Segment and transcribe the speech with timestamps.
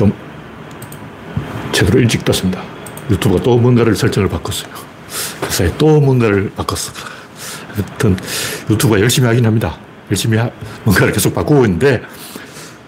[0.00, 0.10] 좀
[1.72, 2.62] 제대로 일찍 떴습니다.
[3.10, 4.72] 유튜브가 또 뭔가를 설정을 바꿨어요.
[5.42, 6.90] 그 사이에 또 뭔가를 바꿨어.
[7.74, 8.16] 하여튼
[8.70, 9.76] 유튜브가 열심히 하긴 합니다.
[10.10, 10.48] 열심히 하,
[10.84, 12.00] 뭔가를 계속 바꾸고 있는데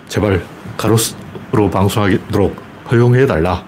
[0.09, 0.43] 제발
[0.79, 2.57] 가로로 방송하도록
[2.91, 3.63] 허용해달라.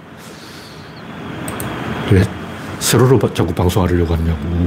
[2.13, 2.25] 왜
[2.79, 4.65] 세로로 자꾸 방송하려고 하냐고.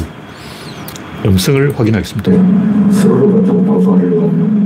[1.25, 2.31] 음성을 확인하겠습니다.
[2.91, 4.56] 세로로 자꾸 방송하려고 하냐고.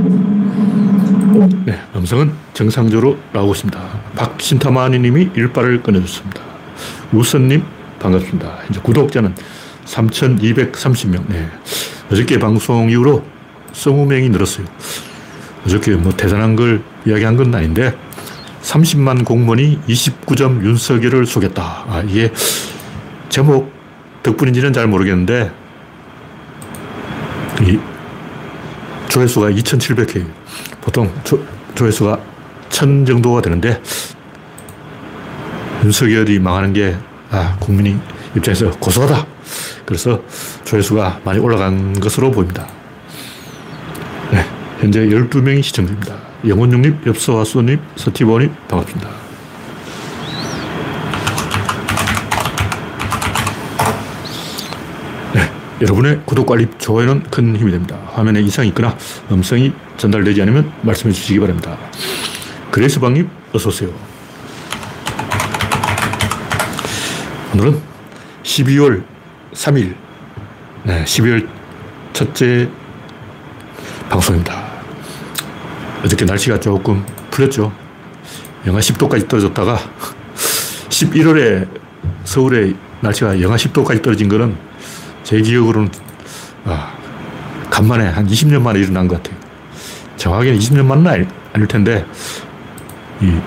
[1.66, 3.80] 네, 음성은 정상적으로 나오고 있습니다.
[4.16, 6.42] 박신타마니 님이 일발을 꺼내줬습니다.
[7.12, 7.64] 우선님,
[8.00, 8.60] 반갑습니다.
[8.70, 9.36] 이제 구독자는
[9.86, 11.24] 3,230명.
[11.28, 11.48] 네.
[12.12, 13.24] 어저께 방송 이후로
[13.74, 14.66] 20명이 늘었어요.
[15.66, 17.96] 어저께 뭐 대단한 걸 이야기한 건 아닌데
[18.62, 21.86] 30만 공무원이 29점 윤석열을 속였다.
[21.88, 22.32] 아, 이게
[23.30, 23.72] 제목
[24.24, 25.52] 덕분인지는 잘 모르겠는데
[27.62, 27.80] 이
[29.10, 30.41] 조회수가 2,700회.
[30.82, 31.44] 보통 조,
[31.76, 32.20] 조회수가
[32.70, 33.82] 1,000 정도가 되는데
[35.84, 36.96] 윤석열이 망하는 게
[37.32, 37.98] 아, 국민이
[38.36, 39.26] 입장에서 고소하다.
[39.86, 40.22] 그래서
[40.64, 42.68] 조회수가 많이 올라간 것으로 보입니다.
[44.32, 44.46] 네,
[44.80, 46.16] 현재 12명이 시청 중입니다.
[46.48, 49.10] 영원중립, 엽서와수님, 서티버님, 반갑습니다.
[55.34, 55.52] 네,
[55.82, 57.98] 여러분의 구독, 관리, 좋아요는 큰 힘이 됩니다.
[58.14, 58.96] 화면에 이상이 있거나
[59.32, 61.76] 음성이 전달되지 않으면 말씀해 주시기 바랍니다.
[62.70, 63.90] 그레이스 방님, 어서오세요.
[67.54, 67.82] 오늘은
[68.44, 69.04] 12월
[69.54, 69.96] 3일,
[70.84, 71.48] 네, 12월
[72.14, 72.70] 첫째
[74.08, 74.72] 방송입니다.
[76.04, 77.74] 어저께 날씨가 조금 풀렸죠.
[78.68, 79.80] 영하 10도까지 떨어졌다가
[80.90, 81.68] 11월에
[82.24, 84.71] 서울에 날씨가 영하 10도까지 떨어진 거는
[85.24, 85.90] 제 기억으로는
[86.66, 86.94] 아,
[87.70, 89.40] 간만에 한 20년 만에 일어난 것 같아요.
[90.18, 92.06] 정확하게는 20년 만은 아닐 텐데
[93.22, 93.40] 이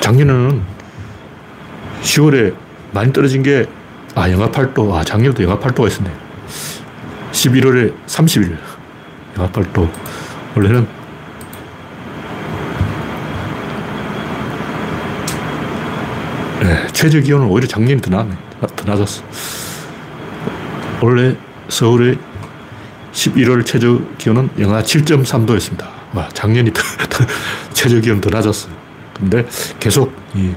[0.00, 0.62] 작년에는
[2.02, 2.54] 10월에
[2.92, 3.66] 많이 떨어진 게,
[4.14, 4.92] 아, 영하 8도.
[4.94, 6.10] 아, 작년에도 영하 8도가 있었네.
[7.32, 8.56] 11월에 30일.
[9.36, 9.90] 영하 8도.
[10.54, 10.86] 원래는
[16.62, 18.26] 네, 최저 기온은 오히려 작년이 더, 낮,
[18.74, 19.22] 더 낮았어.
[21.02, 21.36] 원래
[21.68, 22.18] 서울의
[23.12, 25.86] 11월 최저 기온은 영하 7.3도였습니다.
[26.14, 26.80] 와, 작년이 더,
[27.10, 27.26] 더
[27.74, 28.72] 최저 기온 더 낮았어요.
[29.12, 29.46] 근데
[29.78, 30.54] 계속 이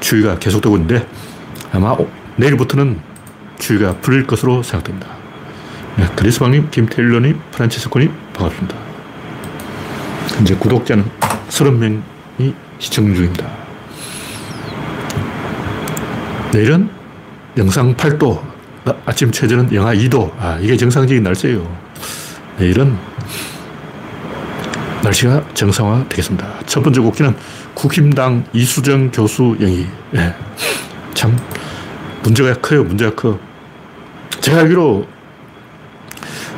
[0.00, 1.08] 추위가 계속되고 있는데
[1.72, 1.96] 아마
[2.36, 3.00] 내일부터는
[3.58, 5.08] 추위가 풀릴 것으로 생각됩니다.
[5.96, 8.76] 네, 그리스방님, 김태일러님, 프란치스코님 반갑습니다.
[10.28, 11.06] 현재 구독자는
[11.48, 13.63] 30명이 시청 중입니다.
[16.54, 16.88] 내일은
[17.56, 18.40] 영상 8도,
[19.06, 20.30] 아침 최저는 영하 2도.
[20.38, 21.76] 아, 이게 정상적인 날씨예요.
[22.58, 22.96] 내일은
[25.02, 26.46] 날씨가 정상화 되겠습니다.
[26.66, 27.34] 첫 번째 곡기는
[27.74, 29.84] 국힘당 이수정 교수 영희.
[30.14, 30.32] 예.
[31.12, 31.36] 참,
[32.22, 32.84] 문제가 커요.
[32.84, 33.36] 문제가 커.
[34.40, 35.08] 제가 알기로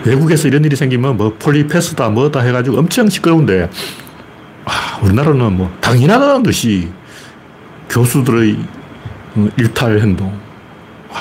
[0.05, 3.71] 외국에서 이런 일이 생기면 뭐 폴리패스다 뭐다 해가지고 엄청 시끄러운데,
[4.67, 6.91] 아, 우리나라는 뭐 당연하다는 듯이
[7.89, 8.76] 교수들의
[9.59, 10.29] 일탈 행동.
[11.11, 11.21] 와,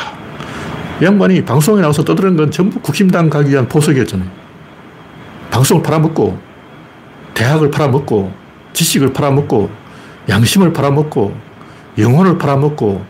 [1.01, 4.27] 이 양반이 방송에 나와서 떠드는 건 전부 국힘당 가기 위한 포석이었잖아요.
[5.51, 6.37] 방송을 팔아먹고,
[7.33, 8.31] 대학을 팔아먹고,
[8.73, 9.69] 지식을 팔아먹고,
[10.29, 11.35] 양심을 팔아먹고,
[11.97, 13.05] 영혼을 팔아먹고,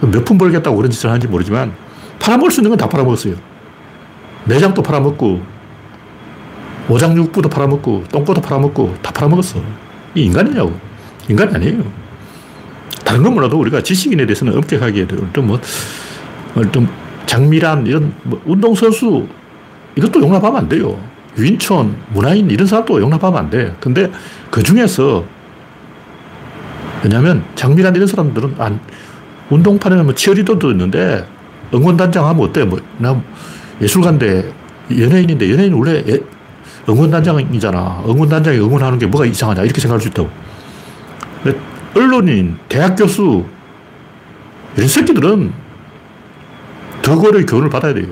[0.00, 1.72] 몇 푼 벌겠다고 그런 짓을 하는지 모르지만,
[2.18, 3.34] 팔아먹을 수 있는 건 다 팔아먹었어요.
[4.44, 5.42] 내장도 팔아먹고,
[6.88, 9.60] 오장육부도 팔아먹고, 똥꼬도 팔아먹고, 다 팔아먹었어.
[10.14, 10.72] 이 인간이냐고.
[11.28, 12.05] 인간이 아니에요.
[13.06, 15.06] 다른 건 몰라도 우리가 지식인에 대해서는 엄격하게.
[15.32, 15.60] 좀 뭐,
[16.72, 16.88] 좀
[17.24, 19.28] 장미란 이런 뭐 운동선수,
[19.94, 20.98] 이것도 용납하면 안 돼요.
[21.38, 23.72] 유인촌, 문화인 이런 사람도 용납하면 안 돼.
[23.78, 24.10] 근데
[24.50, 25.24] 그 중에서
[27.04, 28.80] 왜냐하면 장미란 이런 사람들은 안,
[29.50, 31.24] 운동판에는 뭐 치어리더도 있는데
[31.72, 32.64] 응원단장 하면 어때?
[32.64, 33.22] 뭐, 나
[33.80, 34.52] 예술가인데
[34.98, 36.18] 연예인인데 연예인 원래 예,
[36.88, 38.02] 응원단장이잖아.
[38.08, 39.62] 응원단장이 응원하는 게 뭐가 이상하냐.
[39.62, 40.28] 이렇게 생각할 수 있다고.
[41.96, 43.46] 언론인, 대학 교수,
[44.76, 45.52] 이런 새끼들은
[47.00, 48.08] 덕골의 교훈을 받아야 돼요.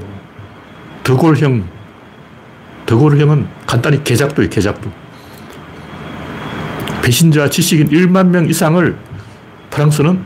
[1.03, 1.65] 덕골형.
[2.87, 4.91] 덕골형은 간단히 개작도예요, 개작도.
[7.03, 8.97] 배신자 지식인 1만 명 이상을
[9.69, 10.19] 프랑스는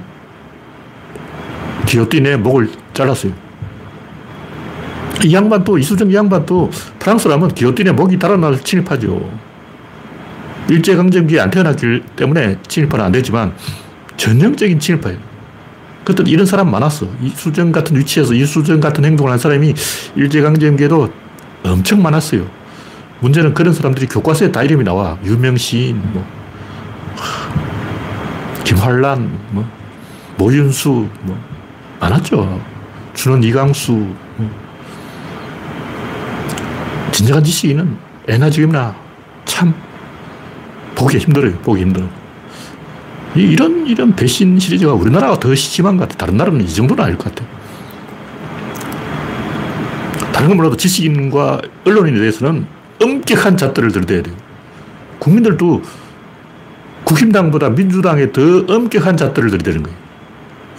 [1.86, 3.32] 기어띠네 목을 잘랐어요.
[5.24, 6.70] 이 양반도, 이수정 양반도
[7.00, 9.47] 프랑스라면 기어띠네 목이 달아나서 침입하죠.
[10.68, 13.54] 일제강점기에 안 태어났기 때문에 침입은 안 되지만
[14.16, 15.18] 전형적인 침입파예요.
[16.04, 17.06] 그때 이런 사람 많았어.
[17.22, 19.74] 이수정 같은 위치에서 이수정 같은 행동을 한 사람이
[20.16, 21.12] 일제강점기에도
[21.64, 22.46] 엄청 많았어요.
[23.20, 25.18] 문제는 그런 사람들이 교과서에 다 이름이 나와.
[25.24, 26.24] 유명 시인, 뭐,
[28.64, 29.68] 김환란, 뭐,
[30.36, 31.38] 모윤수, 뭐,
[32.00, 32.60] 많았죠.
[33.14, 34.50] 준원 이강수, 뭐.
[37.10, 37.96] 진정한 지식인은
[38.28, 38.94] 애나 지금나
[39.44, 39.74] 참
[40.98, 41.52] 보기 힘들어요.
[41.58, 42.06] 보기 힘들어.
[43.36, 46.18] 이런, 이런 배신 시리즈가 우리나라가 더 심한 것 같아.
[46.18, 47.48] 다른 나라는 이 정도는 아닐 것 같아.
[50.32, 52.66] 다른 건 몰라도 지식인과 언론인에 대해서는
[53.00, 54.34] 엄격한 잣들을 들대야 돼요.
[55.20, 55.82] 국민들도
[57.04, 59.96] 국힘당보다 민주당에 더 엄격한 잣들을 들이대는 거예요.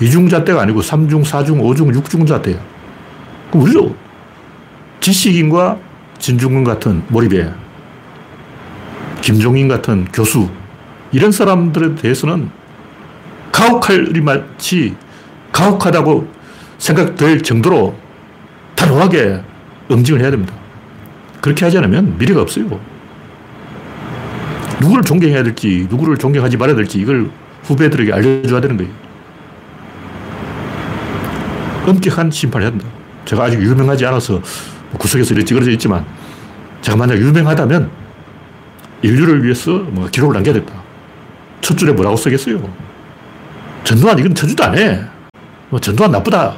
[0.01, 2.57] 이중 잣대가 아니고 삼중사중오중육중 잣대야
[3.51, 3.95] 그럼 우리도
[5.01, 5.77] 지식인과
[6.19, 7.51] 진중근 같은 몰입에
[9.29, 10.49] 김종인 같은 교수
[11.11, 12.49] 이런 사람들에 대해서는
[13.51, 14.95] 가혹할 마치
[15.51, 16.27] 가혹하다고
[16.79, 17.95] 생각될 정도로
[18.73, 19.43] 단호하게
[19.91, 20.55] 응징을 해야 됩니다.
[21.41, 22.79] 그렇게 하지 않으면 미래가 없어요.
[24.81, 27.29] 누구를 존경해야 될지, 누구를 존경하지 말아야 될지 이걸
[27.65, 28.91] 후배들에게 알려줘야 되는 거예요.
[31.85, 32.87] 엄격한 심판을 해야 된다.
[33.25, 34.41] 제가 아직 유명하지 않아서
[34.97, 36.03] 구석에서 이렇게 찌그러져 있지만
[36.81, 37.98] 제가 만약 유명하다면
[39.01, 40.73] 인류를 위해서 뭐 기록을 남겨야겠다.
[41.61, 42.61] 첫 줄에 뭐라고 쓰겠어요?
[43.83, 45.01] 전두환 이건 쳐주도 안 해.
[45.69, 46.57] 뭐 전두환 나쁘다.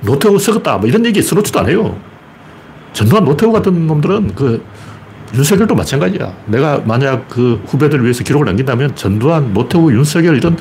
[0.00, 0.78] 노태우 썩었다.
[0.78, 1.98] 뭐 이런 얘기 써놓지도 않아요.
[2.92, 4.64] 전두환 노태우 같은 놈들은 그
[5.34, 6.32] 윤석열도 마찬가지야.
[6.46, 10.56] 내가 만약 그 후배들을 위해서 기록을 남긴다면 전두환, 노태우, 윤석열 이런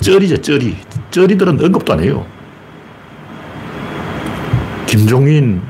[0.00, 0.76] 쩌리죠, 쩌리.
[1.10, 2.24] 쩌리들은 언급도 안 해요.
[4.86, 5.60] 김종인,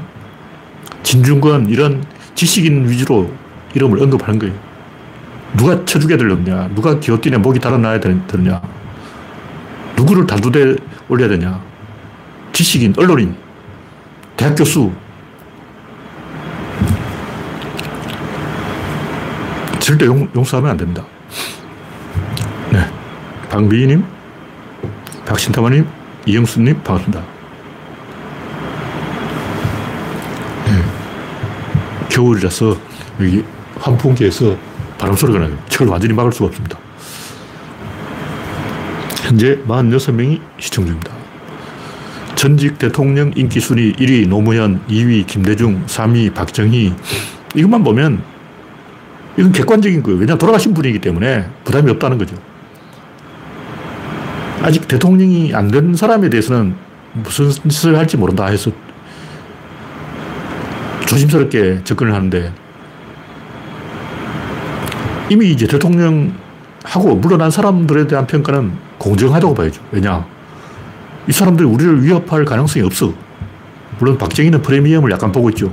[1.03, 2.05] 진중권 이런
[2.35, 3.31] 지식인 위주로
[3.75, 4.70] 이름을 언급하는 거예요.
[5.57, 8.61] 누가 쳐주게 되느냐, 누가 기어뛰냐, 목이 달아나야 되느냐,
[9.97, 10.77] 누구를 단두대
[11.09, 11.61] 올려야 되냐,
[12.53, 13.35] 지식인, 언론인,
[14.37, 14.93] 대학 교수,
[19.81, 21.05] 절대 용, 용서하면 안 됩니다.
[22.71, 22.89] 네.
[23.49, 24.05] 방비님,
[25.27, 25.87] 박신타마님,
[26.27, 27.21] 이영수님, 반갑습니다.
[30.67, 32.09] 네.
[32.09, 32.77] 겨울이라서
[33.21, 33.45] 여기
[33.81, 34.70] 환풍기에서
[35.01, 35.57] 바람 소리가 나요.
[35.71, 36.79] 책을 완전히 막을 수가 없습니다.
[39.23, 41.11] 현재 46명이 시청 중입니다.
[42.35, 46.95] 전직 대통령 인기 순위 1위 노무현, 2위 김대중, 3위 박정희.
[47.55, 48.23] 이것만 보면
[49.39, 50.19] 이건 객관적인 거예요.
[50.21, 52.37] 왜냐 돌아가신 분이기 때문에 부담이 없다는 거죠.
[54.63, 56.75] 아직 대통령이 안 된 사람에 대해서는
[57.15, 58.71] 무슨 짓을 할지 모른다 해서
[61.07, 62.53] 조심스럽게 접근을 하는데
[65.31, 69.81] 이미 이제 대통령하고 물러난 사람들에 대한 평가는 공정하다고 봐야죠.
[69.93, 70.27] 왜냐?
[71.29, 73.13] 이 사람들이 우리를 위협할 가능성이 없어.
[74.01, 75.73] 물론 박정희는 프리미엄을 약간 보고 있죠.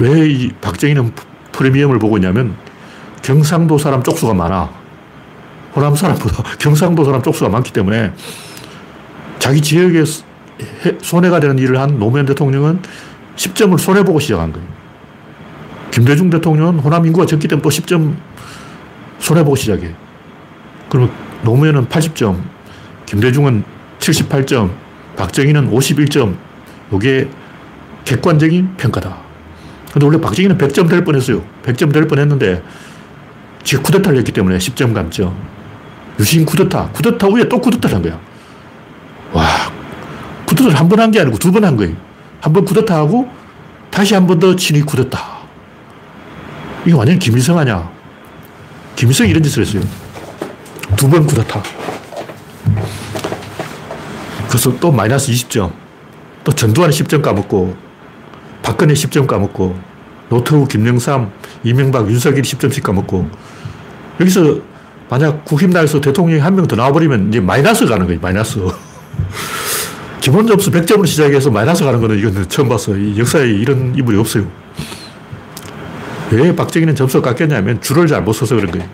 [0.00, 1.12] 왜 이 박정희는
[1.52, 2.56] 프리미엄을 보고 있냐면
[3.22, 4.70] 경상도 사람 쪽수가 많아.
[5.76, 8.12] 호남 사람보다 경상도 사람 쪽수가 많기 때문에
[9.38, 10.02] 자기 지역에
[11.00, 12.82] 손해가 되는 일을 한 노무현 대통령은
[13.36, 14.81] 10점을 손해보고 시작한 거예요.
[15.92, 18.16] 김대중 대통령은 호남 인구가 적기 때문에 또 10점
[19.20, 19.94] 손해보고 시작해.
[20.88, 21.12] 그러면
[21.44, 22.42] 노무현은 80점,
[23.06, 23.62] 김대중은
[24.00, 24.70] 78점,
[25.16, 26.34] 박정희는 51점.
[26.94, 27.28] 이게
[28.04, 29.16] 객관적인 평가다.
[29.92, 31.44] 근데 원래 박정희는 100점 될 뻔했어요.
[31.62, 32.62] 100점 될 뻔했는데
[33.62, 35.36] 지금 쿠데타를 했기 때문에 10점 감점.
[36.18, 36.88] 유신 쿠데타.
[36.92, 38.18] 쿠데타 후에 또 쿠데타를 한 거야.
[39.32, 39.46] 와,
[40.46, 41.94] 쿠데타를 한 번 한 게 아니고 두 번 한 거예요.
[42.40, 43.28] 한 번 쿠데타 하고
[43.90, 45.41] 다시 한 번 더 친위 쿠데타.
[46.84, 47.90] 이게 완전 김일성 아냐.
[48.96, 49.82] 김일성이 이런 짓을 했어요.
[50.96, 51.62] 두번 쿠데타.
[54.48, 55.72] 그래서 또 마이너스 20점.
[56.44, 57.76] 또 전두환 10점 까먹고
[58.62, 59.78] 박근혜 10점 까먹고
[60.28, 61.30] 노태우, 김영삼,
[61.62, 63.30] 이명박, 윤석열이 10점씩 까먹고
[64.20, 64.58] 여기서
[65.08, 68.20] 만약 국힘당에서 대통령이 한 명 더 나와버리면 이제 마이너스 가는 거예요.
[68.20, 68.58] 마이너스.
[70.20, 72.96] 기본 점수 100점으로 시작해서 마이너스 가는 거는 이건 처음 봤어요.
[72.98, 74.46] 이 역사에 이런 이불이 없어요.
[76.32, 78.86] 왜 박정희는 점수가 깎였냐면 줄을 잘 못 서서 그런 거예요.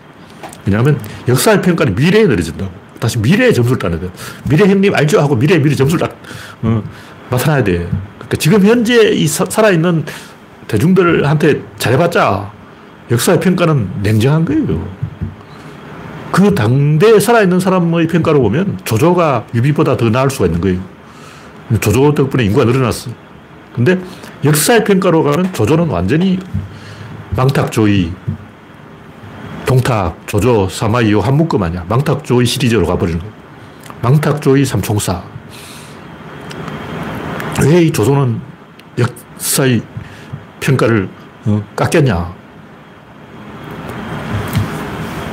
[0.67, 2.71] 왜냐하면 역사의 평가는 미래에 내려진다고.
[2.99, 4.11] 다시 미래의 점수를 따야 돼.
[4.49, 5.21] 미래 형님 알죠?
[5.21, 6.17] 하고 미래 미래 점수를 딱
[6.63, 6.83] 어,
[7.31, 7.89] 나타나야 돼.
[8.17, 10.05] 그러니까 지금 현재 이 살아있는
[10.67, 12.51] 대중들한테 잘해봤자
[13.11, 14.89] 역사의 평가는 냉정한 거예요.
[16.33, 20.81] 그 당대에 살아있는 사람의 평가로 보면 조조가 유비보다 더 나을 수가 있는 거예요.
[21.81, 23.11] 조조 덕분에 인구가 늘어났어.
[23.75, 23.99] 근데
[24.45, 26.39] 역사의 평가로 가면 조조는 완전히
[27.39, 28.13] 망탁조이,
[29.65, 31.85] 동탁, 조조, 사마이요 한 묶음 아니야.
[31.89, 33.33] 망탁조이 시리즈로 가버리는 거예요.
[34.03, 35.23] 망탁조이 삼총사.
[37.63, 38.41] 왜 이 조선은
[38.99, 39.83] 역사의
[40.59, 41.09] 평가를
[41.47, 42.35] 어, 깎였냐.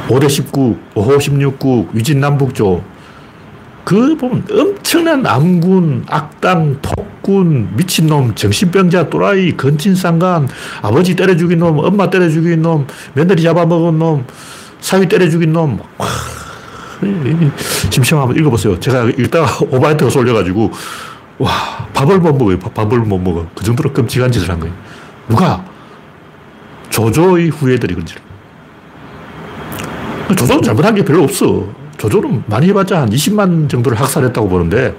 [0.07, 2.83] 5대 19, 5호 16국, 위진 남북조.
[3.85, 10.49] 그 보면 엄청난 암군, 악당, 독군, 미친놈, 정신병자, 또라이, 건친상간,
[10.81, 14.25] 아버지 때려 죽인 놈, 엄마 때려 죽인 놈, 며느리 잡아먹은 놈,
[14.81, 15.79] 사위 때려 죽인 놈.
[15.99, 16.07] 와,
[17.91, 18.79] 심심하면 한번 읽어보세요.
[18.79, 20.71] 제가 읽다가 오바이트가 쏠려가지고,
[21.37, 21.51] 와,
[21.93, 22.57] 밥을 못 먹어요.
[22.57, 23.45] 밥을 못 먹어.
[23.53, 24.73] 그 정도로 끔찍한 짓을 한 거예요.
[25.29, 25.63] 누가?
[26.89, 28.07] 조조의 후예들이 그런
[30.35, 31.84] 조조는 잘못한 게 별로 없어.
[31.97, 34.95] 조조는 많이 해봤자 한 20만 정도를 학살했다고 보는데,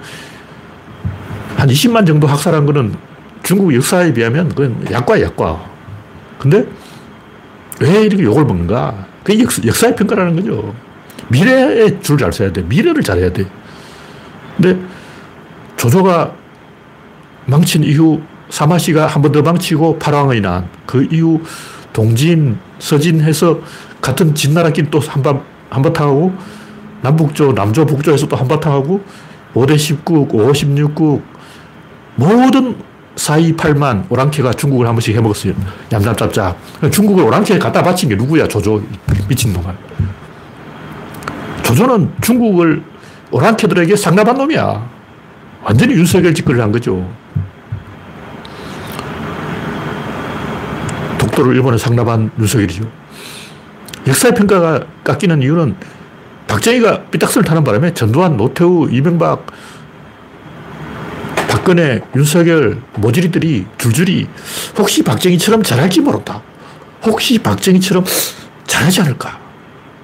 [1.55, 2.93] 한 20만 정도 학살한 거는
[3.43, 5.59] 중국 역사에 비하면 그건 약과야, 약과.
[6.39, 6.65] 근데
[7.79, 9.05] 왜 이렇게 욕을 먹는가?
[9.23, 10.73] 그게 역, 사 의 평가라는 거죠.
[11.29, 12.61] 미래에 줄 잘 써야 돼.
[12.61, 13.45] 미래를 잘해야 돼.
[14.55, 14.79] 근데
[15.77, 16.31] 조조가
[17.45, 21.41] 망친 이후 사마시가 한 번 더 망치고 파랑의 난, 그 이후
[21.93, 23.59] 동진, 서진 해서
[24.01, 26.33] 같은 진나라끼리 또 한번, 한바탕 하고
[27.07, 29.01] 남북조, 남조, 북조에서 또 한바탕 하고
[29.53, 31.21] 5대 19국, 5, 16국
[32.15, 32.75] 모든
[33.15, 35.53] 4, 2, 8만 오랑캐가 중국을 한 번씩 해먹었어요.
[35.91, 36.57] 얌얌짭짭.
[36.91, 38.47] 중국을 오랑캐에 갖다 바친 게 누구야?
[38.47, 38.83] 조조.
[39.29, 39.73] 미친놈아.
[41.63, 42.83] 조조는 중국을
[43.31, 44.89] 오랑캐들에게 상납한 놈이야.
[45.63, 47.09] 완전히 윤석열 짓거리를 한 거죠.
[51.17, 52.83] 독도를 일본에 상납한 윤석열이죠.
[54.07, 55.75] 역사의 평가가 깎이는 이유는
[56.47, 59.45] 박정희가 삐딱선을 타는 바람에 전두환, 노태우, 이명박,
[61.49, 64.27] 박근혜, 윤석열, 모질이들이 줄줄이
[64.77, 66.41] 혹시 박정희처럼 잘할지 모른다.
[67.03, 68.05] 혹시 박정희처럼
[68.65, 69.39] 잘하지 않을까.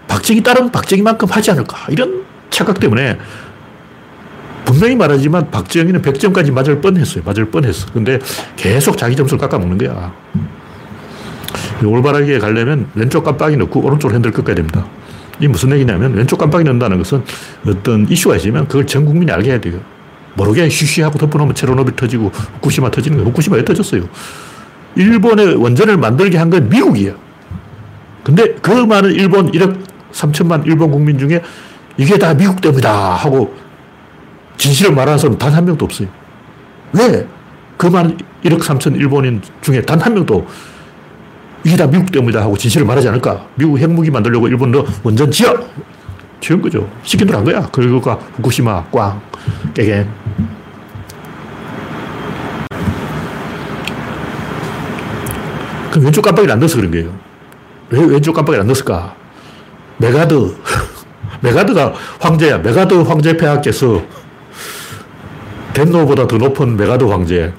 [0.08, 1.88] 박정희 딸은 박정희만큼 하지 않을까.
[1.90, 3.18] 이런 착각 때문에
[4.66, 7.24] 분명히 말하지만 박정희는 100점까지 맞을 뻔했어요.
[7.26, 7.88] 맞을 뻔했어.
[7.94, 8.20] 근데
[8.56, 10.14] 계속 자기 점수를 깎아먹는 거야.
[11.84, 14.86] 올바르게 가려면 왼쪽 깜빡이 넣고 오른쪽으로 핸들 꺾어야 됩니다.
[15.44, 17.22] 이 무슨 얘기냐면 왼쪽 깜빡이 넣는다는 것은
[17.68, 19.82] 어떤 이슈가 있으면 그걸 전 국민이 알게 해야 돼요.
[20.36, 23.30] 모르게 쉬쉬하고 덮어놓으면 체로노비 터지고 후쿠시마 터지는 거예요.
[23.30, 24.08] 후쿠시마 왜 터졌어요?
[24.96, 27.16] 일본의 원전을 만들게 한 건 미국이에요.
[28.24, 29.84] 근데 그 많은 일본 1억
[30.14, 31.42] 3천만 일본 국민 중에
[31.98, 33.54] 이게 다 미국 때문이다 하고
[34.58, 36.08] 진실을 말하는 사람 단 한 명도 없어요.
[36.94, 37.28] 왜?
[37.76, 40.48] 그 많은 1억 3천 일본인 중에 단 한 명도
[41.66, 43.48] 이게 다 미국 때문이다 하고 진실을 말하지 않을까?
[43.56, 45.56] 미국 핵무기 만들려고 일본도 원전 지어!
[46.42, 46.90] 지은 거죠.
[47.04, 47.70] 시킨 대로 한 거야.
[47.72, 49.22] 그리고 후쿠시마 꽝,
[49.74, 50.10] 깨갱.
[55.92, 57.14] 그 왼쪽 깜빡이를 안 넣어서 그런 거예요.
[57.92, 59.16] 왜 왼쪽 깜빡이를 안 넣었을까?
[59.98, 60.56] 맥아더.
[61.42, 62.58] 맥아더가 황제야.
[62.58, 64.02] 맥아더 황제 폐하께서
[65.74, 67.54] 덴노보다 더 높은 맥아더 황제.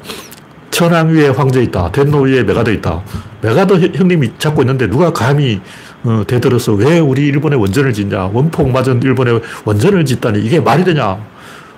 [0.75, 1.93] 천왕 위에 황제 있다.
[1.93, 3.01] 덴노 위에 맥아더 있다.
[3.43, 5.61] 맥아더 형님이 잡고 있는데 누가 감히
[6.03, 8.31] 어, 대들어서 왜 우리 일본에 원전을 짓냐.
[8.33, 11.17] 원폭 맞은 일본에 원전을 짓다니 이게 말이 되냐.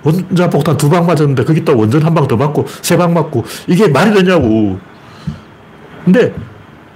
[0.03, 3.87] 원자 폭탄 두 방 맞았는데 거기다 원전 한 방 더 맞고 세 방 맞고 이게
[3.87, 4.79] 말이 되냐고.
[6.03, 6.33] 근데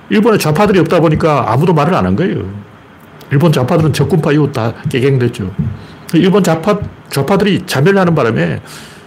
[0.10, 2.44] 일본에 좌파들이 없다 보니까 아무도 말을 안 한 거예요.
[3.32, 5.54] 일본 좌파들은 적군파 이후 다 깨갱됐죠.
[6.16, 6.80] 일본 좌파,
[7.10, 8.60] 좌파들이 자멸하는 바람에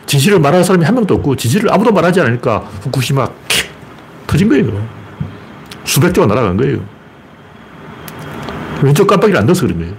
[0.07, 3.71] 진실을 말할 사람이 한 명도 없고 진실을 아무도 말하지 않으니까 후쿠시마 킥
[4.27, 4.87] 터진 거예요.
[5.85, 6.79] 수백 조가 날아간 거예요.
[8.83, 9.95] 왼쪽 깜빡이를 안 넣어서 그런 거예요.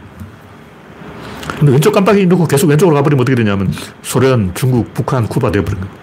[1.60, 3.72] 근데 왼쪽 깜빡이 넣고 계속 왼쪽으로 가버리면 어떻게 되냐면
[4.02, 5.96] 소련, 중국, 북한, 쿠바 되어버린 거예요.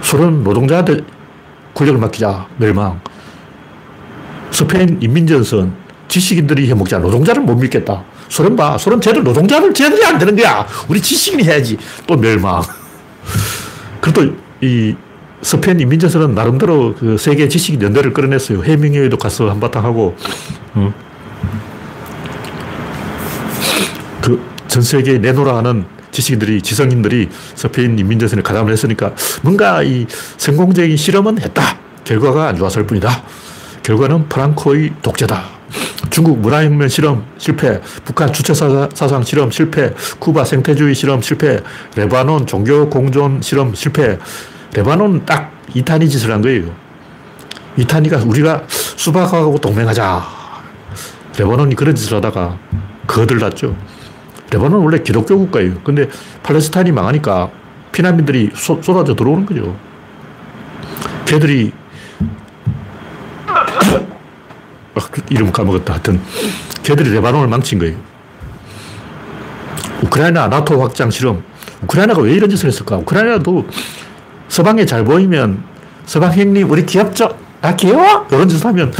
[0.00, 1.00] 소련 노동자한테
[1.74, 2.46] 권력을 맡기자.
[2.56, 3.00] 멸망.
[4.50, 5.74] 스페인 인민전선
[6.08, 6.98] 지식인들이 해먹자.
[6.98, 8.02] 노동자를 못 믿겠다.
[8.28, 8.78] 소련 봐.
[8.78, 10.66] 소련 쟤들 노동자를 쟤들이 안 되는 거야.
[10.88, 11.76] 우리 지식인이 해야지.
[12.06, 12.62] 또 멸망.
[14.00, 14.94] 그리고 이
[15.42, 18.64] 스페인 인민전선은 나름대로 그 세계 지식인 연대를 끌어냈어요.
[18.64, 20.16] 해밍웨이도 가서 한바탕 하고,
[20.74, 20.92] 어.
[24.20, 30.06] 그전 세계에 내놓으라 하는 지식인들이, 지성인들이 스페인 인민전선에 가담을 했으니까 뭔가 이
[30.36, 31.78] 성공적인 실험은 했다.
[32.04, 33.22] 결과가 안 좋았을 뿐이다.
[33.82, 35.57] 결과는 프랑코의 독재다.
[36.18, 41.60] 중국 문화혁명 실험 실패, 북한 주체사상 실험 실패, 쿠바 생태주의 실험 실패,
[41.94, 44.18] 레바논 종교 공존 실험 실패.
[44.74, 46.74] 레바논 딱 이탄이 짓을 한 거예요.
[47.76, 50.26] 이탄이가 우리가 수박하고 동맹하자.
[51.38, 52.58] 레바논이 그런 짓을 하다가
[53.06, 53.76] 거들났죠.
[54.50, 55.74] 레바논은 원래 기독교 국가예요.
[55.84, 56.08] 근데
[56.42, 57.48] 팔레스타인이 망하니까
[57.92, 59.76] 피난민들이 쏟, 쏟아져 들어오는 거죠.
[61.26, 61.70] 걔들이
[63.46, 63.64] 아,
[65.30, 65.94] 이름 까먹었다.
[65.94, 66.20] 하여튼
[66.82, 67.96] 걔들이 레바논을 망친 거예요.
[70.02, 71.42] 우크라이나 나토 확장 실험.
[71.82, 72.96] 우크라이나가 왜 이런 짓을 했을까?
[72.98, 73.66] 우크라이나도
[74.48, 75.62] 서방에 잘 보이면
[76.06, 77.36] 서방 형님 우리 귀엽죠?
[77.60, 78.26] 아, 귀여워?
[78.30, 78.92] 이런 짓을 하면,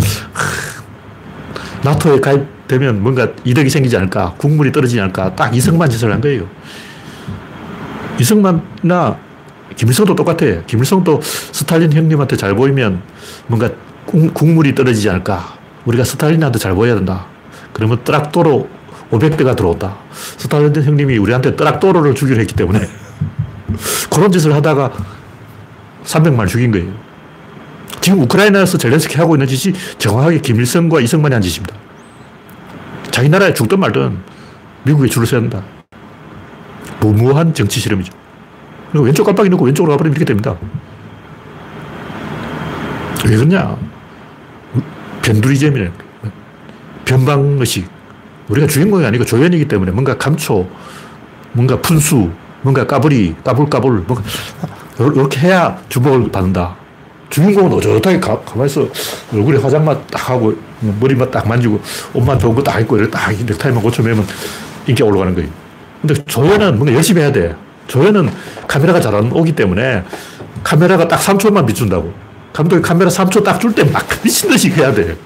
[1.85, 6.49] 나토에 가입되면 뭔가 이득이 생기지 않을까, 국물이 떨어지지 않을까, 딱 이승만 짓을 한 거예요.
[8.19, 9.17] 이승만이나
[9.77, 10.63] 김일성도 똑같아.
[10.67, 13.01] 김일성도 스탈린 형님한테 잘 보이면
[13.47, 13.71] 뭔가
[14.05, 15.58] 국물이 떨어지지 않을까.
[15.89, 17.27] 우리가 스탈린한테 잘 보여야 된다.
[17.73, 18.69] 그러면 뜨락도로
[19.11, 19.97] 500대가 들어온다.
[20.13, 22.81] 스탈린 형님이 우리한테 뜨락도로를 주기로 했기 때문에
[24.11, 24.93] 그런 짓을 하다가
[26.05, 26.93] 300만 죽인 거예요.
[28.03, 31.75] 지금 우크라이나에서 젤렌스키 하고 있는 짓이 정확하게 김일성과 이승만이 한 짓입니다.
[33.11, 34.19] 자기 나라에 죽든 말든
[34.85, 35.63] 미국에 줄을 서야 한다.
[37.01, 38.13] 무모한 정치 실험이죠.
[38.93, 40.55] 그리고 왼쪽 깜빡이 넣고 왼쪽으로 가버리면 이렇게 됩니다.
[43.27, 43.77] 왜 그러냐?
[45.29, 45.91] 변두리잼이네.
[47.05, 47.89] 변방의식.
[48.49, 50.67] 우리가 주인공이 아니고 조연이기 때문에 뭔가 감초,
[51.53, 52.31] 뭔가 분수,
[52.63, 54.23] 뭔가 까불이, 까불까불, 뭔가
[54.99, 56.75] 이렇게 해야 주목을 받는다.
[57.29, 58.89] 주인공은 어젓하게 가, 가만히 있어.
[59.35, 61.79] 얼굴에 화장만 딱 하고, 머리만 딱 만지고,
[62.15, 64.27] 옷만 좋은 거 딱 입고, 딱 넥타이만 고쳐매면
[64.87, 65.51] 인기가 올라가는 거예요.
[66.01, 67.55] 근데 조연은 뭔가 열심히 해야 돼.
[67.87, 68.31] 조연은
[68.67, 70.05] 카메라가 잘 안 오기 때문에
[70.63, 72.13] 카메라가 딱 3초만 비춘다고.
[72.59, 75.17] 감독이 카메라 3초 딱 줄 때 막 미친 듯이 해야 돼.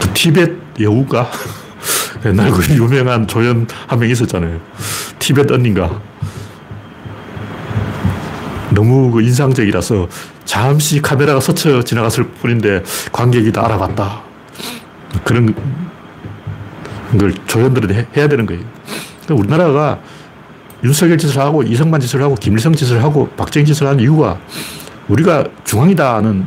[0.00, 1.30] 그 티벳 여우가
[2.26, 4.60] 옛날 그 유명한 조연 한 명 있었잖아요.
[5.18, 6.00] 티벳 언니인가.
[8.70, 10.08] 너무 그 인상적이라서
[10.44, 12.82] 잠시 카메라가 스쳐 지나갔을 뿐인데
[13.12, 14.22] 관객이 다 알아봤다.
[15.24, 15.54] 그런
[17.18, 18.62] 걸 조연들은 해야 되는 거예요.
[19.24, 19.98] 그러니까 우리나라가
[20.84, 24.38] 윤석열 짓을 하고 이승만 짓을 하고 김일성 짓을 하고 박정희 짓을 하는 이유가
[25.08, 26.46] 우리가 중앙이다는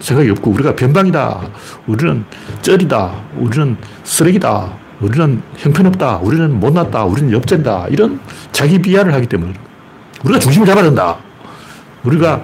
[0.00, 1.40] 생각이 없고 우리가 변방이다.
[1.86, 2.24] 우리는
[2.62, 3.12] 쩔이다.
[3.36, 4.72] 우리는 쓰레기다.
[5.00, 6.18] 우리는 형편없다.
[6.18, 7.04] 우리는 못났다.
[7.04, 7.86] 우리는 엽전다.
[7.90, 8.20] 이런
[8.52, 9.54] 자기 비하를 하기 때문에
[10.24, 11.16] 우리가 중심을 잡아야 된다.
[12.04, 12.42] 우리가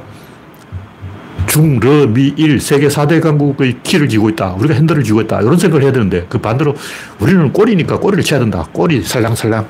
[1.47, 4.55] 중, 러, 미, 일, 세계 4대 강국의 키를 쥐고 있다.
[4.55, 5.41] 우리가 핸들을 쥐고 있다.
[5.41, 6.75] 이런 생각을 해야 되는데 그 반대로
[7.21, 8.67] 우리는 꼬리니까 꼬리를 쳐야 된다.
[8.73, 9.69] 꼬리 살랑살랑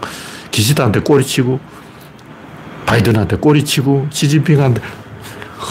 [0.55, 1.59] 기시다한테 꼬리 치고
[2.87, 4.81] 바이든한테 꼬리 치고 시진핑한테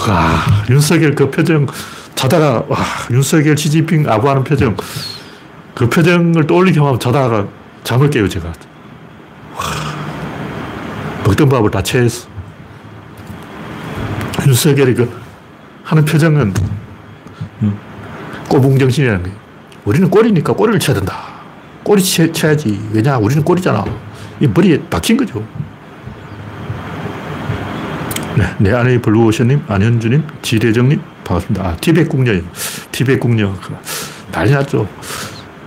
[0.09, 1.65] 와 윤석열 그 표정
[2.15, 2.77] 자다가 와
[3.09, 4.75] 윤석열 시진핑 아부하는 표정
[5.73, 7.47] 그 표정을 떠올리게 하면 자다가
[7.85, 9.63] 잠을 깨요 제가 와
[11.23, 12.27] 먹던 밥을 다 체했어
[14.45, 15.21] 윤석열이 그
[15.85, 16.53] 하는 표정은
[18.49, 19.37] 꼬붕정신이라는 거예요.
[19.85, 21.23] 우리는 꼬리니까 꼬리를 쳐야 된다.
[21.83, 22.79] 꼬리 쳐, 쳐야지.
[22.91, 23.17] 왜냐?
[23.17, 23.85] 우리는 꼬리잖아.
[24.39, 25.43] 이 머리에 박힌 거죠.
[28.35, 31.65] 네, 내 아내의 블루오션님, 안현주님, 지대정님, 반갑습니다.
[31.67, 32.33] 아, 티벳 궁녀
[32.91, 33.53] 티벳 궁녀.
[34.31, 34.87] 난리 났죠.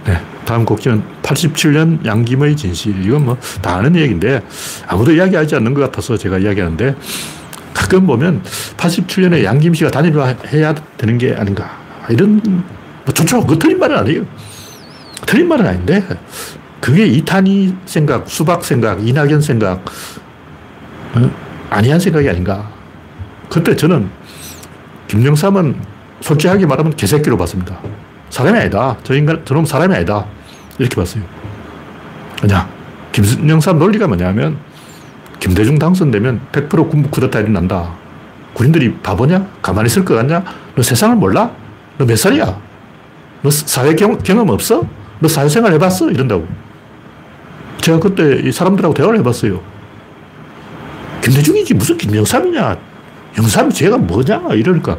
[0.05, 3.05] 네, 다음 곡지는 87년 양김의 진실.
[3.05, 4.43] 이건 뭐 다 아는 얘기인데
[4.89, 6.95] 아무도 이야기하지 않는 것 같아서 제가 이야기하는데
[7.73, 8.43] 가끔 보면
[8.77, 11.79] 87년에 양김 씨가 단일화 해야 되는 게 아닌가.
[12.09, 12.41] 이런,
[13.05, 13.45] 뭐 좋죠.
[13.47, 14.23] 그 틀린 말은 아니에요.
[15.27, 16.03] 틀린 말은 아닌데,
[16.81, 19.85] 그게 이탄희 생각, 수박 생각, 이낙연 생각,
[21.15, 21.31] 어?
[21.71, 22.69] 아니한 생각이 아닌가.
[23.49, 24.09] 그때 저는
[25.09, 25.81] 김영삼은
[26.21, 27.79] 솔직하게 말하면 개새끼로 봤습니다.
[28.31, 28.97] 사람이 아니다.
[29.05, 30.27] 저 인간, 저놈 사람이 아니다.
[30.79, 31.23] 이렇게 봤어요.
[32.41, 32.69] 그냥,
[33.13, 34.59] 김영삼 논리가 뭐냐면,
[35.41, 37.95] 김대중 당선되면 100% 군부 쿠데타 일어난다.
[38.55, 39.47] 군인들이 바보냐?
[39.63, 40.43] 가만히 있을 것 같냐?
[40.75, 41.51] 너 세상을 몰라?
[41.99, 42.59] 너 몇 살이야?
[43.43, 44.85] 너 사회 경, 경험 없어?
[45.19, 46.11] 너 사회생활 해봤어?
[46.11, 46.47] 이런다고.
[47.81, 49.61] 제가 그때 이 사람들하고 대화를 해봤어요.
[51.23, 52.77] 김대중이지 무슨 김영삼이냐?
[53.39, 54.43] 영삼이 죄가 뭐냐?
[54.55, 54.97] 이러니까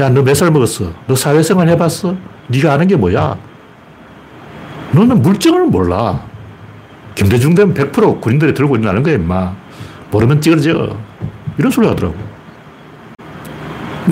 [0.00, 0.92] 야, 너 몇 살 먹었어?
[1.06, 2.14] 너 사회생활 해봤어?
[2.48, 3.36] 네가 아는 게 뭐야?
[4.92, 6.22] 너는 물정을 몰라.
[7.14, 9.52] 김대중 되면 100% 군인들이 들고 있는 거야, 임마.
[10.10, 10.96] 모르면 찌그러져.
[11.58, 12.14] 이런 소리 하더라고.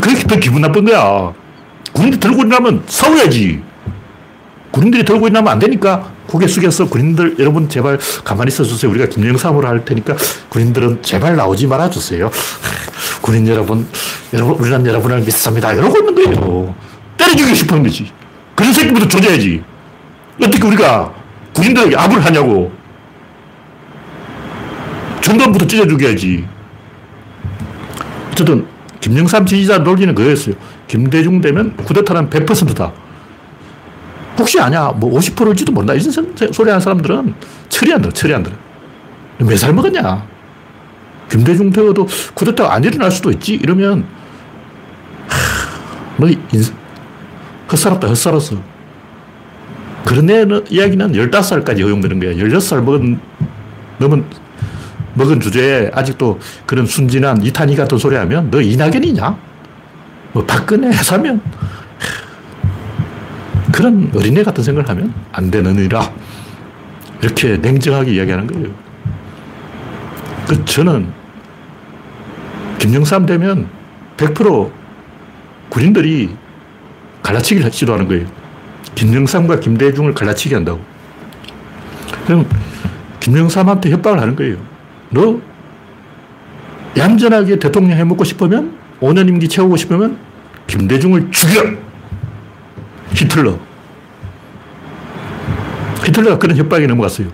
[0.01, 1.33] 그게 더 기분 나쁜 거야.
[1.93, 3.63] 군인들 들고 있나면 싸워야지.
[4.73, 8.91] 군인들이 들고 있나면 안 되니까 고개 숙여서 군인들 여러분 제발 가만히 있어 주세요.
[8.91, 10.17] 우리가 김영삼으로 할 테니까
[10.49, 12.31] 군인들은 제발 나오지 말아 주세요.
[13.21, 13.87] 군인 여러분,
[14.33, 15.73] 여러분 우리는 여러분을 믿습니다.
[15.73, 16.75] 이러고 있는 거예요.
[17.17, 18.13] 때려주고 싶은 거지.
[18.55, 19.63] 그런 새끼부터 조져야지.
[20.43, 21.13] 어떻게 우리가
[21.55, 22.73] 군인들에게 압을 하냐고.
[25.21, 26.47] 정권부터 찢어 죽여야지.
[28.31, 28.67] 어쨌든,
[29.01, 30.55] 김영삼 지지자 논리는 그거였어요.
[30.87, 32.93] 김대중 되면 쿠데타는 100%다.
[34.39, 34.89] 혹시 아냐?
[34.97, 35.95] 뭐 50%일지도 모른다.
[35.95, 36.11] 이런
[36.53, 37.35] 소리 하는 사람들은
[37.69, 38.55] 철이 안 들어, 철이 안 들어.
[39.39, 40.27] 몇 살 먹었냐?
[41.31, 43.55] 김대중 되어도 쿠데타가 안 일어날 수도 있지?
[43.55, 44.07] 이러면,
[45.29, 46.39] 하, 너 인,
[47.71, 48.57] 헛살았다, 헛살았어.
[50.05, 52.33] 그런 애 이야기는 15살까지 허용되는 거야.
[52.35, 53.19] 16살 먹은,
[53.99, 54.25] 넘은
[55.15, 59.37] 먹은 주제에 아직도 그런 순진한 이탄이 같은 소리 하면 너 이낙연이냐?
[60.33, 61.41] 뭐 박근혜 사면
[63.77, 66.11] 그런 어린애 같은 생각을 하면 안 되느니라.
[67.21, 68.69] 이렇게 냉정하게 이야기하는 거예요.
[70.49, 71.13] 그 저는
[72.79, 73.69] 김영삼 되면
[74.17, 74.71] 100%
[75.69, 76.35] 군인들이
[77.23, 78.27] 갈라치기를 시도하는 거예요.
[78.95, 80.81] 김영삼과 김대중을 갈라치기 한다고.
[82.25, 82.49] 그럼
[83.21, 84.57] 김영삼한테 협박을 하는 거예요.
[85.11, 85.39] 너
[86.97, 90.17] 얌전하게 대통령 해먹고 싶으면 5년 임기 채우고 싶으면
[90.67, 91.86] 김대중을 죽여!
[93.17, 93.59] 히틀러.
[96.05, 97.29] 히틀러가 그런 협박에 넘어갔어요.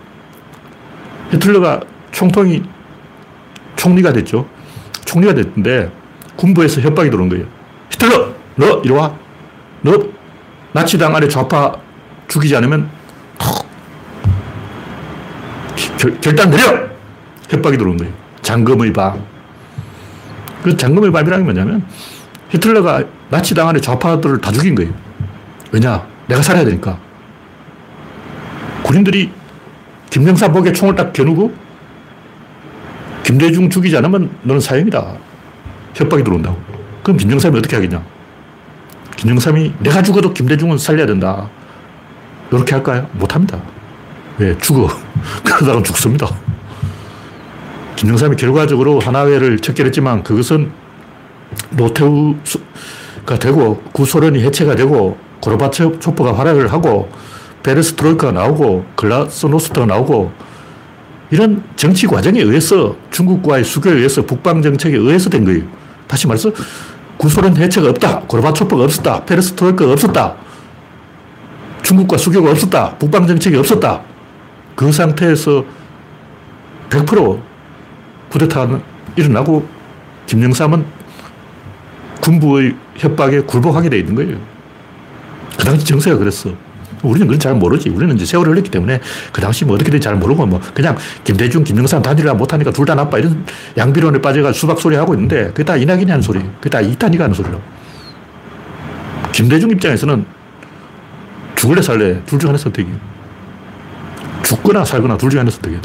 [1.33, 1.81] 히틀러가
[2.13, 2.63] 총통이
[3.77, 4.49] 총리가 됐죠.
[5.05, 5.91] 총리가 됐는데
[6.37, 7.47] 군부에서 협박이 들어온 거예요.
[7.91, 8.33] 히틀러!
[8.57, 9.15] 너 이리 와.
[9.83, 9.99] 너
[10.73, 11.75] 나치당 안에 좌파
[12.29, 12.89] 죽이지 않으면
[15.99, 16.89] 결, 결단 내려!
[17.49, 18.13] 협박이 들어온 거예요.
[18.41, 19.21] 장금의 밤.
[20.63, 21.85] 그 장금의 밤이라는 게 뭐냐면
[22.51, 25.12] 히틀러가 나치당 안에 좌파들을 다 죽인 거예요.
[25.73, 26.07] 왜냐?
[26.29, 26.99] 내가 살아야 되니까.
[28.83, 29.33] 군인들이
[30.11, 31.53] 김영사 목에 총을 딱 겨누고
[33.23, 35.15] 김대중 죽이지 않으면 너는 사형이다.
[35.95, 36.61] 협박이 들어온다고.
[37.03, 38.03] 그럼 김영삼이 어떻게 하겠냐?
[39.17, 41.49] 김영삼이 내가 죽어도 김대중은 살려야 된다.
[42.51, 43.09] 이렇게 할까요?
[43.13, 43.59] 못합니다.
[44.39, 44.57] 왜?
[44.59, 44.89] 죽어.
[45.43, 46.29] 그러다가 죽습니다.
[47.97, 50.71] 김영삼이 결과적으로 하나회를 척결했지만 그것은
[51.71, 57.11] 노태우가 되고 구소련이 해체가 되고 고르바초프가 활약을 하고
[57.63, 60.33] 베르스트로이카가 나오고 글라스노스트가 나오고
[61.31, 65.63] 이런 정치 과정에 의해서 중국과의 수교에 의해서 북방 정책에 의해서 된 거예요.
[66.07, 66.51] 다시 말해서
[67.17, 68.21] 구소련 해체가 없다.
[68.21, 69.25] 고르바초프가 없었다.
[69.25, 70.35] 페르스트로이카가 없었다.
[71.83, 72.97] 중국과 수교가 없었다.
[72.99, 74.03] 북방 정책이 없었다.
[74.77, 75.65] 그 상태에서
[76.91, 77.41] 100%
[78.31, 78.81] 쿠데타가
[79.17, 79.67] 일어나고
[80.27, 80.85] 김영삼은
[82.21, 84.52] 군부의 협박에 굴복하게 돼 있는 거예요.
[85.59, 86.51] 그 당시 정세가 그랬어.
[87.03, 87.89] 우리는 그건 잘 모르지.
[87.89, 89.01] 우리는 이제 세월을 흘렸기 때문에
[89.33, 92.95] 그 당시 뭐 어떻게 된지 잘 모르고 뭐 그냥 김대중, 김영삼 단일화 못하니까 둘 다
[92.95, 93.45] 나빠 이런
[93.77, 96.41] 양비론에 빠져가 수박 소리 하고 있는데 그게 다 이낙연이 하는 소리.
[96.61, 97.61] 그게 다 이탄이가 하는 소리라고.
[99.33, 100.25] 김대중 입장에서는
[101.57, 102.97] 죽을래 살래 둘 중 하나 선택이에요.
[104.45, 105.81] 죽거나 살거나 둘 중 하나 선택이야.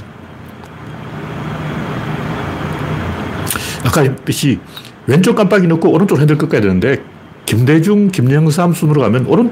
[3.86, 4.60] 아까 했듯이
[5.08, 7.02] 왼쪽 깜빡이 넣고 오른쪽 핸들 꺾어야 되는데
[7.48, 9.52] 김대중, 김영삼 순으로 가면 오른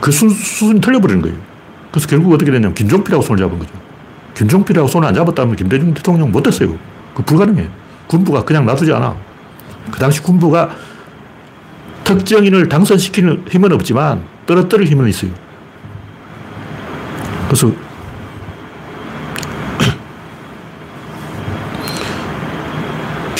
[0.00, 1.36] 그 순, 순이 틀려버리는 거예요.
[1.90, 3.72] 그래서 결국 어떻게 되냐면 김종필하고 손을 잡은 거죠.
[4.34, 6.78] 김종필하고 손을 안 잡았다면 김대중 대통령 못 됐어요.
[7.14, 7.68] 그 불가능해.
[8.06, 9.16] 군부가 그냥 놔두지 않아.
[9.90, 10.70] 그 당시 군부가
[12.04, 15.32] 특정인을 당선시키는 힘은 없지만 떨어뜨릴 힘은 있어요.
[17.46, 17.72] 그래서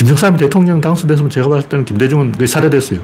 [0.03, 2.99] 김정삼이 대통령 당선됐으면 제가 봤을 때는 김대중은 거의 살해됐어요.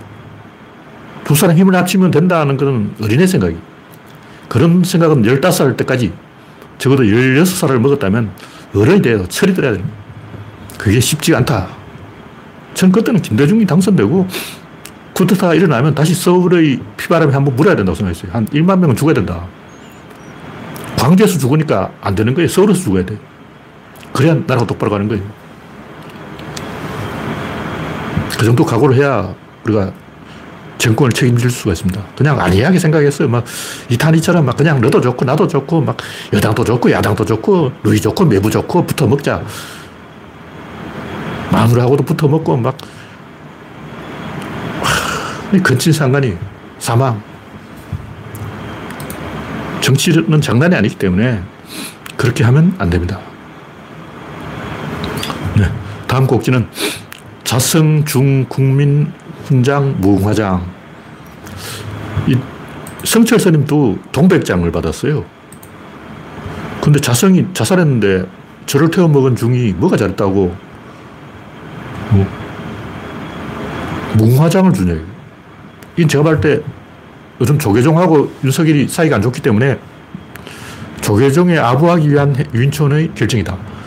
[1.22, 3.56] 두 사람 힘을 합치면 된다는 것은 어린애 생각이.
[4.48, 6.12] 그런 생각은 15살 때까지
[6.78, 8.30] 적어도 16살을 먹었다면
[8.74, 9.24] 어른이 돼요.
[9.28, 9.94] 철이 들어야 됩니다.
[10.76, 11.68] 그게 쉽지가 않다.
[12.74, 14.26] 전 그때는 김대중이 당선되고
[15.12, 18.32] 쿠데타가 일어나면 다시 서울의 피바람에 한번 물어야 된다고 생각했어요.
[18.32, 19.46] 한 1만 명은 죽어야 된다.
[20.98, 22.48] 광주에서 죽으니까 안 되는 거예요.
[22.48, 23.16] 서울에서 죽어야 돼.
[24.12, 25.47] 그래야 나라가 똑바로 가는 거예요.
[28.38, 29.92] 그 정도 각오를 해야 우리가
[30.78, 32.00] 정권을 책임질 수가 있습니다.
[32.16, 33.28] 그냥 안이하게 생각했어요.
[33.28, 33.44] 막
[33.90, 35.96] 이탄이처럼 막 그냥 너도 좋고 나도 좋고 막
[36.32, 39.42] 여당도 좋고 야당도 좋고 누이 좋고 매부 좋고 붙어 먹자.
[41.50, 42.78] 마누라하고도 붙어 먹고 막
[45.64, 46.36] 근친 상간이
[46.78, 47.20] 사망.
[49.80, 51.42] 정치는 장난이 아니기 때문에
[52.16, 53.18] 그렇게 하면 안 됩니다.
[55.56, 55.68] 네.
[56.06, 56.68] 다음 곡지는
[57.48, 59.10] 자성 중 국민
[59.46, 60.66] 훈장 무궁화장.
[62.26, 62.36] 이
[63.04, 65.24] 성철 스님도 동백장을 받았어요.
[66.82, 68.26] 근데 자성이 자살했는데
[68.66, 70.54] 저를 태워 먹은 중이 뭐가 잘했다고
[72.10, 72.26] 뭐
[74.18, 75.00] 무궁화장을 주냐.
[75.96, 76.60] 이 제가 볼 때
[77.40, 79.78] 요즘 조계종하고 윤석열이 사이가 안 좋기 때문에
[81.00, 83.77] 조계종에 아부하기 위한 유인촌의 결정이다.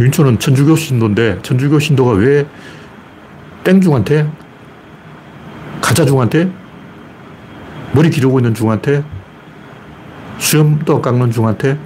[0.00, 2.46] 유인촌은 천주교 신도인데 천주교 신도가 왜
[3.64, 4.30] 땡중한테
[5.80, 6.50] 가짜중한테
[7.92, 9.04] 머리 기르고 있는 중한테
[10.38, 11.78] 수염도 깎는 중한테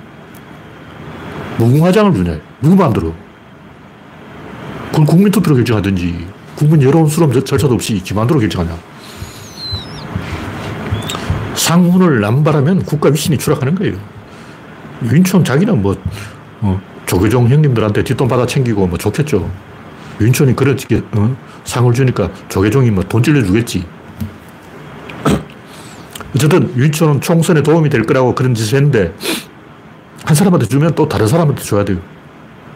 [1.59, 2.39] 무궁화장을 주냐.
[2.61, 3.15] 누구 마음대로.
[4.91, 8.77] 그걸 국민 투표로 결정하든지 국민 여론 수렴 절차도 없이 지 마음대로 결정하냐.
[11.55, 13.97] 상훈을 남발하면 국가 위신이 추락하는 거예요.
[15.03, 15.97] 윤총 자기는 뭐,
[16.61, 19.49] 어, 조계종 형님들한테 뒷돈 받아 챙기고 뭐 좋겠죠.
[20.21, 21.37] 윤촌이 그렇게 어?
[21.65, 23.87] 상을 주니까 조계종이 뭐 돈 찔러주겠지.
[26.35, 29.15] 어쨌든 윤촌은 총선에 도움이 될 거라고 그런 짓을 했는데
[30.25, 31.99] 한 사람한테 주면 또 다른 사람한테 줘야 돼요.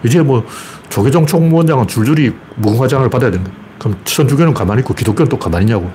[0.05, 0.45] 이제 뭐
[0.89, 3.51] 조계종 총무원장은 줄줄이 무궁화장을 받아야 된다.
[3.79, 5.91] 그럼 천주교는 가만히 있고 기독교는 또 가만히 있냐고.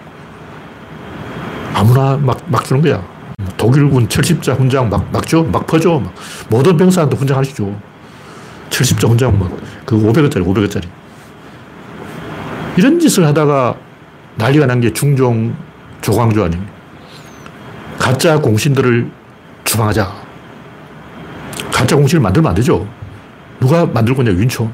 [1.73, 3.01] 아무나 막, 막 주는 거야.
[3.57, 5.43] 독일군 70자 훈장 막, 막 줘?
[5.43, 5.99] 막 퍼줘?
[5.99, 6.13] 막.
[6.49, 7.75] 모든 병사한테 훈장 하시죠.
[8.69, 10.85] 70자 훈장 뭐, 그 500원짜리, 500원짜리.
[12.77, 13.75] 이런 짓을 하다가
[14.35, 15.55] 난리가 난 게 중종
[16.01, 16.73] 조광조 아닙니까?
[17.97, 19.09] 가짜 공신들을
[19.63, 20.11] 추방하자.
[21.71, 22.87] 가짜 공신을 만들면 안 되죠.
[23.59, 24.71] 누가 만들 거냐, 윤총.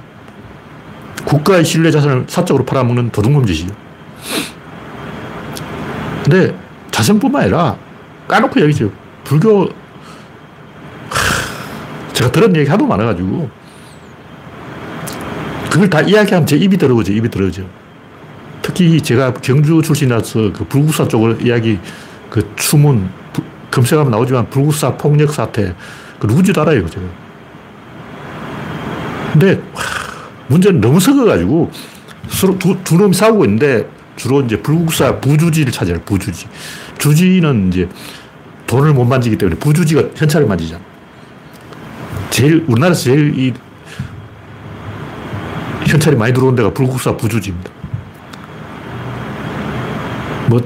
[1.26, 3.74] 국가의 신뢰 자산을 사적으로 팔아먹는 도둑놈 짓이죠.
[6.24, 6.56] 근데
[6.90, 7.78] 자성뿐만 아니라
[8.28, 8.92] 까놓고 얘기죠.
[9.24, 9.66] 불교,
[11.10, 13.50] 하, 제가 들은 얘기 하도 많아가지고,
[15.72, 17.64] 그걸 다 이야기하면 제 입이 더러워져, 입이 더러워져.
[18.62, 21.80] 특히 제가 경주 출신이라서 그 불국사 쪽을 이야기,
[22.30, 23.10] 그 추문,
[23.72, 25.74] 검색하면 나오지만 불국사 폭력 사태,
[26.20, 27.06] 그 누군지도 알아요, 제가.
[29.32, 29.62] 근데,
[30.48, 31.72] 문제는 너무 섞어가지고,
[32.28, 36.48] 서로 두, 두 놈이 싸우고 있는데, 주로 이제 불국사 부주지를 찾아요, 부주지.
[36.98, 37.88] 주지는 이제
[38.68, 40.82] 돈을 못 만지기 때문에 부주지가 현찰을 만지잖아.
[42.30, 43.54] 제일, 우리나라에서 제일 이
[45.92, 47.70] 현찰이 많이 들어온 데가 불국사 부주지입니다.
[50.48, 50.62] 뭐,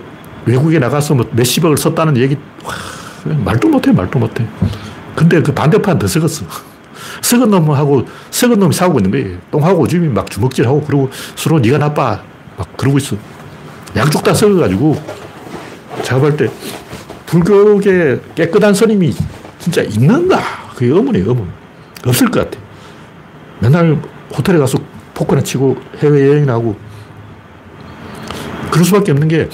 [0.45, 2.73] 외국에 나가서 뭐 몇십억을 썼다는 얘기, 와,
[3.43, 4.45] 말도 못해, 말도 못해.
[5.15, 6.45] 근데 그 반대판 더 썩었어.
[7.21, 9.37] 썩은 놈하고 썩은 놈이 싸우고 있는 거예요.
[9.49, 12.21] 똥하고 오줌이 막 주먹질하고 그러고 서로 네가 나빠
[12.55, 13.15] 막 그러고 있어.
[13.95, 15.01] 양쪽 다 썩어가지고
[16.19, 16.49] 볼때
[17.25, 19.15] 불교계 깨끗한 스님이
[19.57, 20.39] 진짜 있는가?
[20.75, 21.49] 그게 의문이에요, 의문.
[22.05, 22.63] 없을 것 같아.
[23.59, 23.99] 맨날
[24.37, 24.77] 호텔에 가서
[25.15, 26.75] 포크나 치고 해외여행이나 하고
[28.69, 29.49] 그럴 수밖에 없는 게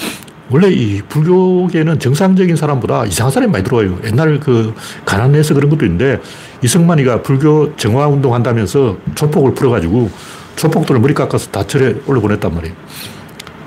[0.50, 4.00] 원래 이 불교계는 정상적인 사람보다 이상한 사람이 많이 들어와요.
[4.04, 4.74] 옛날 그
[5.06, 6.19] 가난해서 그런 것도 있는데
[6.62, 10.10] 이승만이가 불교 정화 운동 한다면서 조폭을 풀어가지고
[10.58, 12.76] 조폭들을 머리 깎아서 다 절에 올려보냈단 말이에요.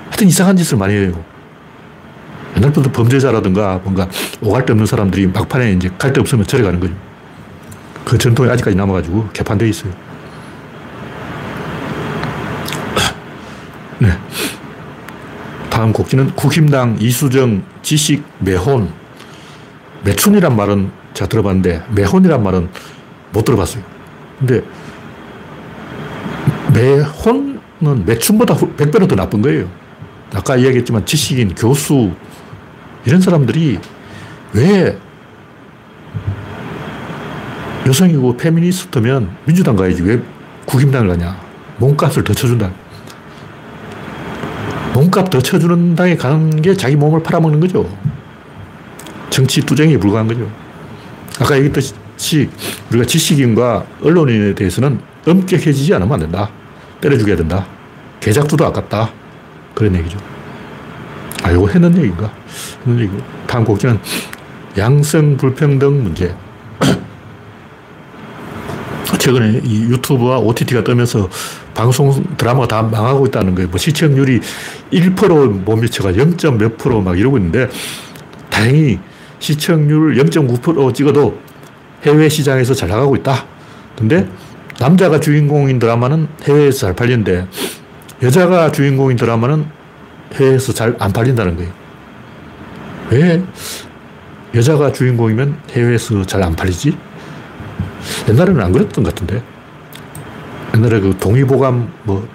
[0.09, 1.23] 하여튼 이상한 짓을 많이 해요.
[2.55, 4.07] 옛날부터 범죄자라든가 뭔가
[4.41, 6.93] 오갈 데 없는 사람들이 막판에 이제 갈 데 없으면 절에 가는 거죠.
[8.05, 9.91] 그 전통이 아직까지 남아가지고 개판되어 있어요.
[13.99, 14.09] 네.
[15.69, 18.91] 다음 곡지는 국힘당 이수정 지식 매혼.
[20.03, 22.69] 매춘이란 말은 제가 들어봤는데 매혼이란 말은
[23.31, 23.83] 못 들어봤어요.
[24.39, 24.61] 근데
[26.73, 29.69] 매혼은 매춘보다 100배는 더 나쁜 거예요.
[30.33, 32.11] 아까 이야기했지만 지식인, 교수,
[33.05, 33.79] 이런 사람들이
[34.53, 34.97] 왜
[37.85, 40.21] 여성이고 페미니스트면 민주당 가야지 왜
[40.65, 41.39] 국힘당을 가냐.
[41.77, 42.71] 몸값을 더 쳐준다.
[44.95, 47.89] 몸값 더 쳐주는 당에 가는 게 자기 몸을 팔아먹는 거죠.
[49.29, 50.49] 정치 투쟁에 불과한 거죠.
[51.37, 52.49] 아까 얘기했듯이
[52.89, 56.49] 우리가 지식인과 언론인에 대해서는 엄격해지지 않으면 안 된다.
[57.01, 57.65] 때려 죽여야 된다.
[58.21, 59.11] 개작두도 아깝다.
[59.73, 60.17] 그런 얘기죠.
[61.43, 62.31] 아, 이거 했는 얘기인가?
[62.87, 63.21] 했는 얘기고.
[63.47, 63.99] 다음 곡지는
[64.77, 66.33] 양성 불평등 문제.
[69.19, 71.27] 최근에 이 유튜브와 OTT가 뜨면서
[71.75, 73.69] 방송 드라마가 다 망하고 있다는 거예요.
[73.69, 74.39] 뭐 시청률이
[74.91, 76.35] 1%못 미쳐가 0.
[76.57, 77.69] 몇 프로 막 이러고 있는데
[78.49, 78.99] 다행히
[79.39, 81.37] 시청률 0.9% 찍어도
[82.03, 83.45] 해외 시장에서 잘 나가고 있다.
[83.97, 84.27] 근데
[84.79, 87.47] 남자가 주인공인 드라마는 해외에서 잘 팔리는데
[88.23, 89.65] 여자가 주인공인 드라마는
[90.33, 91.71] 해외에서 잘 안 팔린다는 거예요.
[93.11, 93.43] 왜
[94.55, 96.97] 여자가 주인공이면 해외에서 잘 안 팔리지?
[98.29, 99.43] 옛날에는 안 그랬던 것 같은데.
[100.75, 102.27] 옛날에 그 동의보감 뭐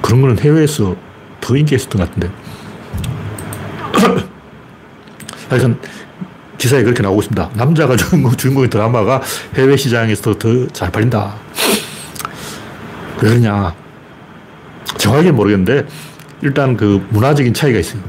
[0.00, 0.96] 그런 거는 해외에서
[1.40, 2.30] 더 인기 있었던 것 같은데.
[5.50, 5.78] 하여튼
[6.56, 7.50] 기사에 그렇게 나오고 있습니다.
[7.54, 9.20] 남자가 주인공, 주인공인 드라마가
[9.54, 11.34] 해외 시장에서 더 잘 팔린다.
[13.22, 13.74] 왜 그러냐.
[14.96, 15.86] 정확하게 모르겠는데
[16.42, 18.00] 일단 그 문화적인 차이가 있어요.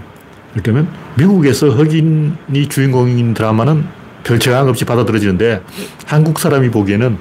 [0.53, 3.85] 이를테면 미국에서 흑인이 주인공인 드라마는
[4.23, 5.61] 별 저항 없이 받아들여지는데
[6.05, 7.17] 한국 사람이 보기에는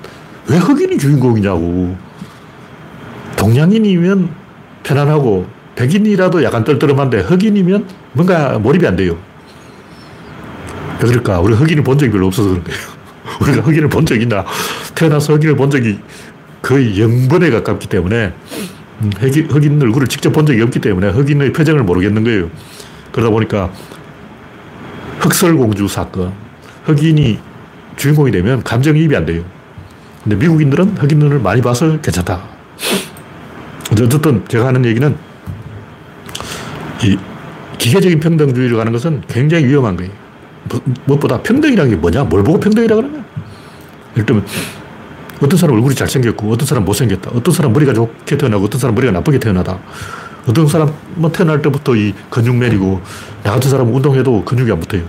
[0.49, 2.08] 왜 흑인이 주인공이냐고.
[3.39, 4.29] 동양인이면
[4.83, 5.47] 편안하고
[5.77, 9.17] 백인이라도 약간 떨떠름한데 흑인이면 뭔가 몰입이 안 돼요.
[11.01, 11.41] 왜 그럴까?
[11.41, 12.81] 우리 흑인을 본 적이 별로 없어서 그런 거예요.
[13.41, 14.45] 우리가 흑인을 본 적이 있나?
[14.95, 15.99] 태어나서 흑인을 본 적이
[16.61, 18.33] 거의 0번에 가깝기 때문에
[19.01, 22.51] 음, 흑인, 흑인 얼굴을 직접 본 적이 없기 때문에 흑인의 표정을 모르겠는 거예요.
[23.13, 23.71] 그러다 보니까
[25.21, 26.33] 흑설공주 사건.
[26.85, 27.39] 흑인이
[27.97, 29.45] 주인공이 되면 감정이입이 안 돼요.
[30.25, 32.43] 근데 미국인들은 흑인을 많이 봐서 괜찮다.
[34.05, 35.17] 어쨌든 제가 하는 얘기는
[37.03, 37.17] 이
[37.79, 40.13] 기계적인 평등주의를 가는 것은 굉장히 위험한 거예요.
[40.65, 42.25] 뭐, 무엇보다 평등이라는 게 뭐냐?
[42.25, 43.25] 뭘 보고 평등이라고 그러냐?
[44.15, 44.47] 예를 들면
[45.41, 47.31] 어떤 사람 얼굴이 잘생겼고 어떤 사람 못생겼다.
[47.35, 49.79] 어떤 사람 머리가 좋게 태어나고 어떤 사람 머리가 나쁘게 태어나다.
[50.49, 53.01] 어떤 사람은 태어날 때부터 이 근육맨이고
[53.45, 55.03] 나 같은 사람은 운동해도 근육이 안 붙어요.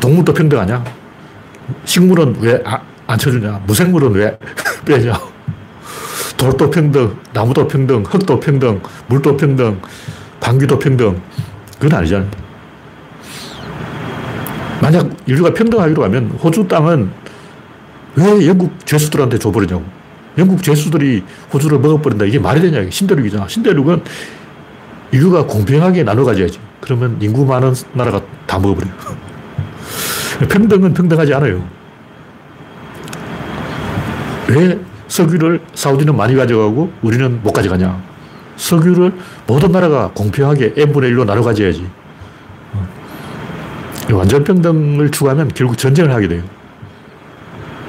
[0.00, 0.84] 동물도 평등하냐?
[1.84, 3.62] 식물은 왜안 아, 쳐주냐?
[3.66, 4.38] 무생물은 왜
[4.84, 5.33] 빼냐?
[6.36, 9.80] 돌도 평등, 나무도 평등, 흙도 평등, 물도 평등,
[10.40, 11.20] 방귀도 평등.
[11.78, 12.30] 그건 아니잖아요.
[14.80, 17.10] 만약 인류가 평등하기로 하면 호주 땅은
[18.16, 19.84] 왜 영국 죄수들한테 줘버리냐고.
[20.36, 22.24] 영국 죄수들이 호주를 먹어버린다.
[22.24, 22.88] 이게 말이 되냐.
[22.90, 23.48] 신대륙이잖아.
[23.48, 24.02] 신대륙은
[25.12, 26.58] 인류가 공평하게 나눠 가져야지.
[26.80, 28.94] 그러면 인구 많은 나라가 다 먹어버려요.
[30.50, 31.66] 평등은 평등하지 않아요.
[34.48, 38.02] 왜 석유를 사우디는 많이 가져가고 우리는 못 가져가냐?
[38.56, 39.12] 석유를
[39.46, 41.86] 모든 나라가 공평하게 n분의 1로 나눠 가져야지.
[42.72, 42.88] 어.
[44.12, 46.42] 완전 평등을 추구하면 결국 전쟁을 하게 돼요.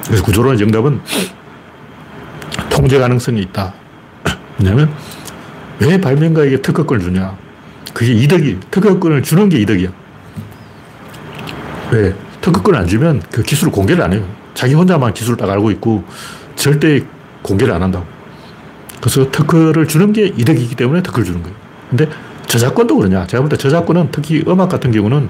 [0.06, 1.00] 그래서 구조론의 정답은
[2.70, 3.72] 통제 가능성이 있다.
[4.58, 4.92] 왜냐면
[5.78, 7.36] 왜 발명가에게 특허권을 주냐?
[7.92, 9.88] 그게 이득이, 특허권을 주는 게 이득이야.
[11.92, 12.14] 왜?
[12.40, 14.24] 특허권을 안 주면 그 기술을 공개를 안 해요.
[14.54, 16.04] 자기 혼자만 기술을 딱 알고 있고
[16.56, 17.02] 절대
[17.42, 18.04] 공개를 안 한다고.
[19.00, 21.56] 그래서 특허를 주는 게 이득이기 때문에 특허를 주는 거예요.
[21.90, 22.08] 근데
[22.46, 23.26] 저작권도 그러냐.
[23.26, 25.28] 제가 볼 때 저작권은 특히 음악 같은 경우는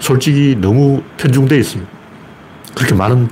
[0.00, 1.82] 솔직히 너무 편중되어 있어요.
[2.74, 3.28] 그렇게 많은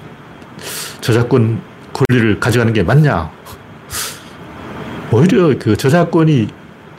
[1.01, 1.61] 저작권
[1.93, 3.31] 권리를 가져가는 게 맞냐.
[5.11, 6.49] 오히려 그 저작권이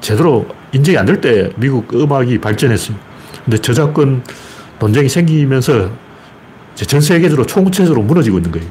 [0.01, 2.97] 제대로 인정이 안 될 때 미국 음악이 발전했어요.
[3.45, 4.23] 근데 저작권
[4.79, 5.91] 논쟁이 생기면서
[6.75, 8.67] 전 세계적으로 총체적으로 무너지고 있는 거예요.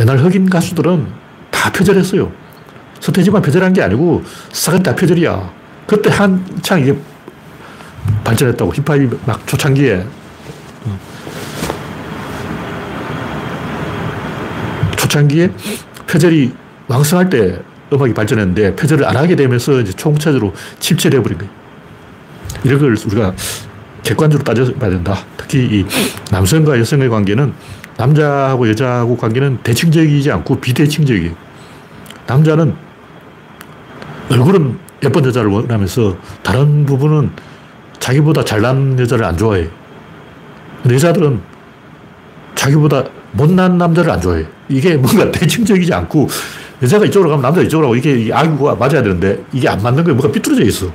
[0.00, 1.06] 옛날 흑인 가수들은
[1.50, 2.30] 다 표절했어요.
[3.00, 5.52] 서태지만 표절한 게 아니고 싹은 다 표절이야.
[5.86, 6.96] 그때 한창 이게
[8.24, 8.72] 발전했다고.
[8.74, 10.06] 힙합이 막 초창기에.
[14.96, 15.50] 초창기에
[16.06, 16.52] 표절이
[16.88, 17.60] 왕성할 때
[17.92, 21.52] 음악이 발전했는데 표절을 안 하게 되면서 이제 총체적으로 침체돼 버린 거예요.
[22.64, 23.32] 이런 걸 우리가
[24.02, 25.18] 객관적으로 따져봐야 된다.
[25.36, 25.86] 특히 이
[26.30, 27.52] 남성과 여성의 관계는
[27.98, 31.32] 남자하고 여자하고 관계는 대칭적이지 않고 비대칭적이에요.
[32.26, 32.74] 남자는
[34.30, 37.30] 얼굴은 예쁜 여자를 원하면서 다른 부분은
[37.98, 39.68] 자기보다 잘난 여자를 안 좋아해.
[40.88, 41.40] 여자들은
[42.54, 44.46] 자기보다 못난 남자를 안 좋아해.
[44.68, 46.28] 이게 뭔가 대칭적이지 않고
[46.82, 50.16] 여자가 이쪽으로 가면 남자가 이쪽으로 가고 이게 아구가 맞아야 되는데 이게 안 맞는 거예요.
[50.16, 50.86] 뭔가 삐뚤어져 있어.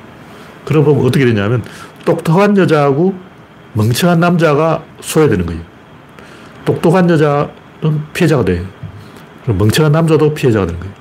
[0.64, 1.62] 그러면 어떻게 되냐면
[2.06, 3.14] 똑똑한 여자하고
[3.74, 5.73] 멍청한 남자가 소외되는 거예요.
[6.66, 7.50] 똑똑한 여자는
[8.14, 8.64] 피해자가 돼.
[9.44, 10.94] 그럼 멍청한 남자도 피해자가 되는 거예요.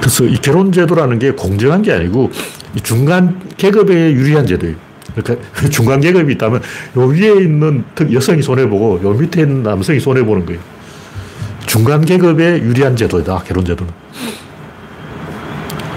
[0.00, 2.30] 그래서 이 결혼 제도라는 게 공정한 게 아니고
[2.82, 4.76] 중간 계급에 유리한 제도예요.
[5.14, 6.62] 그러니까 중간 계급이 있다면
[6.96, 10.60] 요 위에 있는 여성이 손해보고 요 밑에 있는 남성이 손해보는 거예요.
[11.66, 13.92] 중간 계급에 유리한 제도다, 결혼 제도는.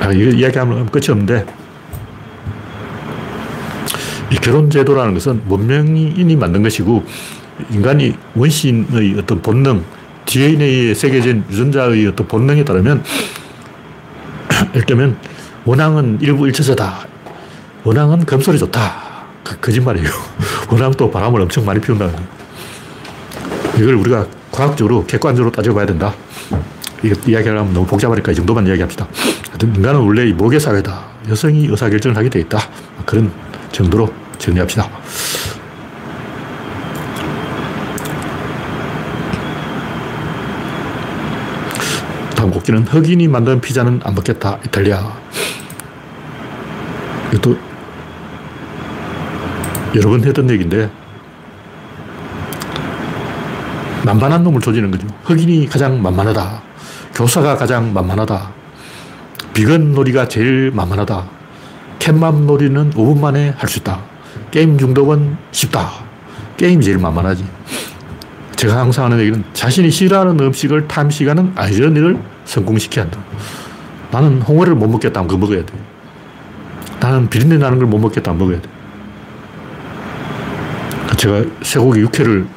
[0.01, 1.45] 아, 이거 이야기하면 끝이 없는데
[4.31, 7.03] 이 결혼 제도라는 것은 문명인이 만든 것이고
[7.71, 9.83] 인간이 원신의 어떤 본능,
[10.25, 13.03] DNA에 새겨진 유전자의 어떤 본능에 따르면
[14.87, 15.17] 들면
[15.65, 17.07] 원앙은 일부 일처자다.
[17.83, 19.13] 원앙은 금솔이 좋다.
[19.43, 20.07] 그, 거짓말이에요.
[20.71, 22.09] 원앙도 바람을 엄청 많이 피운다.
[23.77, 26.13] 이걸 우리가 과학적으로 객관적으로 따져봐야 된다.
[27.03, 29.07] 이거 이야기하려면 너무 복잡하니까 이 정도만 이야기합시다.
[29.61, 31.05] 인간은 원래 모계 사회다.
[31.29, 32.59] 여성이 의사결정을 하게 돼 있다.
[33.05, 33.31] 그런
[33.71, 34.89] 정도로 정리합시다.
[42.63, 44.57] 곡기는 흑인이 만든 피자는 안 먹겠다.
[44.65, 45.13] 이탈리아.
[47.33, 47.57] 이것도
[49.95, 50.89] 여러 번 했던 얘기인데
[54.05, 55.07] 만만한 놈을 조지는 거죠.
[55.23, 56.61] 흑인이 가장 만만하다.
[57.13, 58.51] 교사가 가장 만만하다.
[59.53, 61.25] 비건 놀이가 제일 만만하다.
[61.99, 64.01] 캣맘 놀이는 5분 만에 할 수 있다.
[64.51, 65.89] 게임 중독은 쉽다.
[66.57, 67.45] 게임이 제일 만만하지.
[68.63, 73.19] 제가 항상 하는 얘기는 자신이 싫어하는 음식을 탐식하는 아이러니를 성공시켜야 한다.
[74.09, 75.73] 나는 홍어를 못 먹겠다 하면 그거 먹어야 돼.
[77.01, 78.69] 나는 비린내 나는 걸 못 먹겠다 하면 먹어야 돼.
[81.17, 82.47] 제가 쇠고기 육회를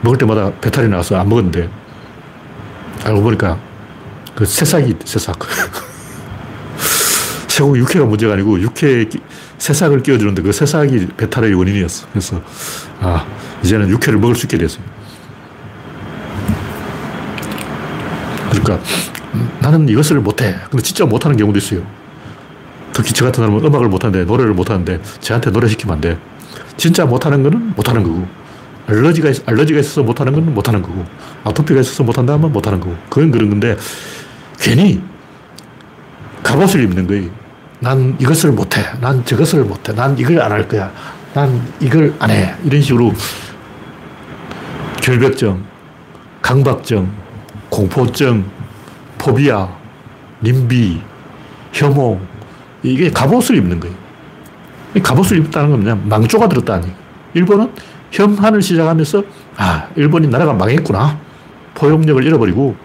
[0.00, 1.70] 먹을 때마다 배탈이 나서 안 먹었는데
[3.04, 3.60] 알고 보니까
[4.34, 5.38] 그 새싹이 새싹.
[7.46, 9.08] 쇠고기 육회가 문제가 아니고 육회
[9.58, 12.08] 새싹을 끼워주는데 그 새싹이 배탈의 원인이었어.
[12.10, 12.42] 그래서,
[13.00, 13.24] 아,
[13.62, 14.95] 이제는 육회를 먹을 수 있게 됐어요.
[18.66, 18.88] 그러니까
[19.60, 20.56] 나는 이것을 못해.
[20.70, 21.82] 근데 진짜 못하는 경우도 있어요.
[22.92, 26.18] 특히 저 같은 사람은 음악을 못하는데 노래를 못하는데 저한테 노래 시키면 안 돼.
[26.76, 28.26] 진짜 못하는 거는 못하는 거고
[28.88, 31.04] 알러지가, 있, 알러지가 있어서 못하는 건 못하는 거고
[31.44, 33.76] 아토피가 있어서 못한다면 못하는 거고 그건 그런 건데
[34.58, 35.00] 괜히
[36.42, 37.28] 갑옷을 입는 거예요.
[37.80, 38.80] 난 이것을 못해.
[39.00, 39.92] 난 저것을 못해.
[39.94, 40.90] 난 이걸 안 할 거야.
[41.34, 42.54] 난 이걸 안 해.
[42.64, 43.12] 이런 식으로
[45.02, 45.62] 결벽증,
[46.42, 47.10] 강박증,
[47.68, 48.44] 공포증,
[49.26, 49.68] 포비아,
[50.40, 51.02] 님비,
[51.72, 52.20] 혐오,
[52.84, 53.96] 이게 갑옷을 입는 거예요.
[55.02, 56.86] 갑옷을 입다는 건 그냥 망조가 들었다니.
[57.34, 57.72] 일본은
[58.12, 59.24] 혐한을 시작하면서,
[59.56, 61.18] 아, 일본이 나라가 망했구나.
[61.74, 62.76] 포용력을 잃어버리고,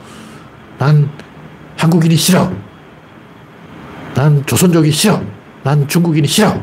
[0.80, 1.08] 난
[1.78, 2.52] 한국인이 싫어.
[4.16, 5.22] 난 조선족이 싫어.
[5.62, 6.60] 난 중국인이 싫어.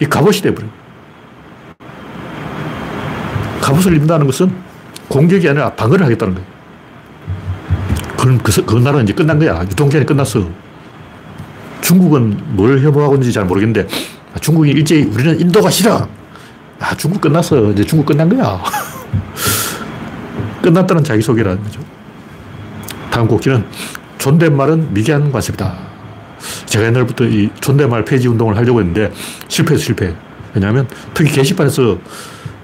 [0.00, 0.68] 이 갑옷이 돼버려.
[3.62, 4.54] 갑옷을 입는다는 것은
[5.08, 6.51] 공격이 아니라 방어를 하겠다는 거예요.
[8.22, 9.62] 그럼 그, 그 나라는 이제 끝난 거야.
[9.62, 10.48] 유통기한이 끝났어.
[11.80, 13.88] 중국은 뭘 혐오하고 있는지 잘 모르겠는데,
[14.32, 16.06] 아, 중국이 일제히 우리는 인도가 싫어.
[16.78, 17.72] 아, 중국 끝났어.
[17.72, 18.62] 이제 중국 끝난 거야.
[20.62, 21.80] 끝났다는 자기소개라는 거죠.
[23.10, 23.64] 다음 곡기는
[24.18, 25.76] 존댓말은 미개한 관습이다.
[26.66, 29.12] 제가 옛날부터 이 존댓말 폐지 운동을 하려고 했는데
[29.48, 30.14] 실패해서 실패.
[30.54, 31.98] 왜냐하면 특히 게시판에서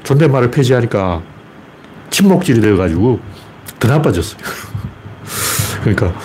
[0.04, 1.20] 존댓말을 폐지하니까
[2.10, 3.18] 침묵질이 되어가지고
[3.80, 4.38] 더 나빠졌어요.
[5.94, 6.18] 그러니까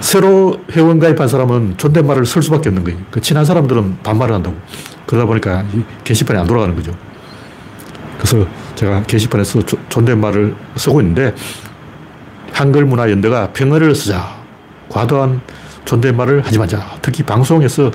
[0.00, 2.98] 새로 회원 가입한 사람은 존댓말을 쓸 수밖에 없는 거예요.
[3.10, 4.56] 그 친한 사람들은 반말을 한다고.
[5.06, 5.64] 그러다 보니까
[6.04, 6.92] 게시판이 안 돌아가는 거죠.
[8.18, 11.34] 그래서 제가 게시판에서 존댓말을 쓰고 있는데
[12.52, 14.36] 한글문화연대가 평어를 쓰자.
[14.88, 15.40] 과도한
[15.84, 16.98] 존댓말을 하지 말자.
[17.02, 17.90] 특히 방송에서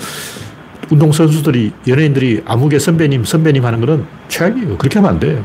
[0.89, 4.78] 운동선수들이, 연예인들이 아무개 선배님, 선배님 하는 거는 최악이에요.
[4.78, 5.41] 그렇게 하면 안 돼.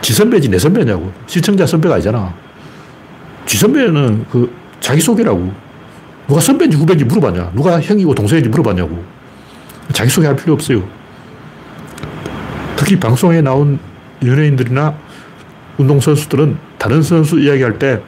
[0.00, 1.12] 지 선배지 내 선배냐고.
[1.26, 2.34] 시청자 선배가 아니잖아.
[3.48, 5.50] 지 선배는 그 자기소개라고.
[6.28, 7.52] 누가 선배인지 후배인지 물어봤냐.
[7.54, 9.02] 누가 형이고 동생인지 물어봤냐고.
[9.92, 10.86] 자기소개 할 필요 없어요.
[12.76, 13.78] 특히 방송에 나온
[14.22, 14.94] 연예인들이나
[15.78, 18.02] 운동선수들은 다른 선수 이야기할 때,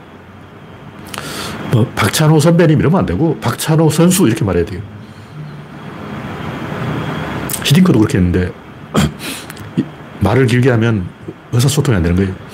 [1.72, 4.82] 뭐, 박찬호 선배님 이러면 안 되고, 박찬호 선수 이렇게 말해야 돼요.
[7.64, 8.52] 히딩크도 그렇게 했는데,
[10.20, 11.08] 말을 길게 하면
[11.52, 12.49] 의사소통이 안 되는 거예요.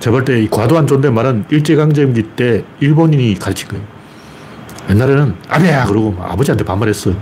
[0.00, 3.84] 제가 볼때이 과도한 존댓말은 일제강점기 때 일본인이 가르친 거예요.
[4.90, 5.86] 옛날에는 아베야!
[5.86, 7.12] 그러고 아버지한테 반말했어.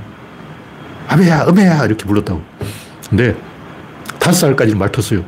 [1.09, 1.45] 아베야!
[1.49, 1.85] 음해야!
[1.87, 2.43] 이렇게 불렀다고.
[3.09, 3.35] 근데
[4.19, 5.25] 다섯 살까지는 말 텄어요.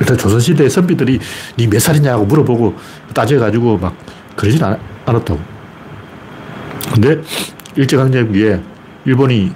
[0.00, 1.18] 일단 조선시대 선비들이
[1.58, 2.74] 니 몇 살이냐고 물어보고
[3.12, 3.94] 따져가지고 막
[4.36, 5.38] 그러진 않, 않았다고.
[6.94, 7.20] 근데
[7.76, 8.60] 일제강점기에
[9.04, 9.52] 일본이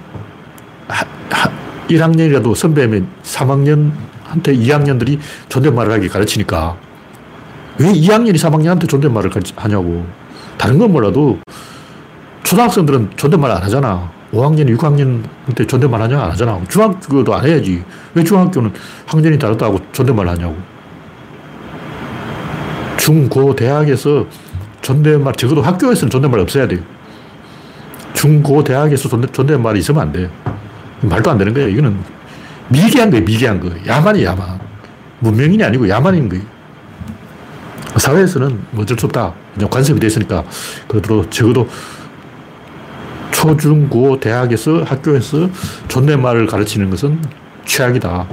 [0.87, 1.49] 하, 하,
[1.87, 3.91] 1학년이라도 선배면 3학년
[4.35, 6.75] 한테 2학년들이 존댓말을 하게 가르치니까
[7.77, 10.05] 왜 2학년이 3학년한테 존댓말을 하냐고.
[10.57, 11.39] 다른 건 몰라도
[12.43, 14.11] 초등학생들은 존댓말 안 하잖아.
[14.31, 16.21] 5학년, 6학년한테 존댓말 하냐?
[16.21, 16.59] 안 하잖아.
[16.69, 17.83] 중학교도 안 해야지.
[18.13, 18.71] 왜 중학교는
[19.05, 20.55] 학년이 다르다고 존댓말 하냐고.
[22.97, 24.25] 중, 고, 대학에서
[24.81, 26.79] 존댓말, 적어도 학교에서는 존댓말 없어야 돼요.
[28.13, 30.29] 중, 고, 대학에서 존댓, 존댓말이 있으면 안 돼.
[31.01, 31.67] 말도 안 되는 거야.
[31.67, 32.14] 이거는
[32.69, 33.69] 미개한 거예요, 미개한 거.
[33.85, 34.59] 야만이 야만.
[35.19, 36.43] 문명인이 아니고 야만인 거예요.
[37.97, 39.33] 사회에서는 뭐 어쩔 수 없다.
[39.69, 40.43] 관습이 됐으니까.
[40.87, 41.67] 그래도 적어도
[43.31, 45.49] 초, 중, 고, 대학에서, 학교에서
[45.87, 47.21] 존댓말을 가르치는 것은
[47.65, 48.27] 최악이다.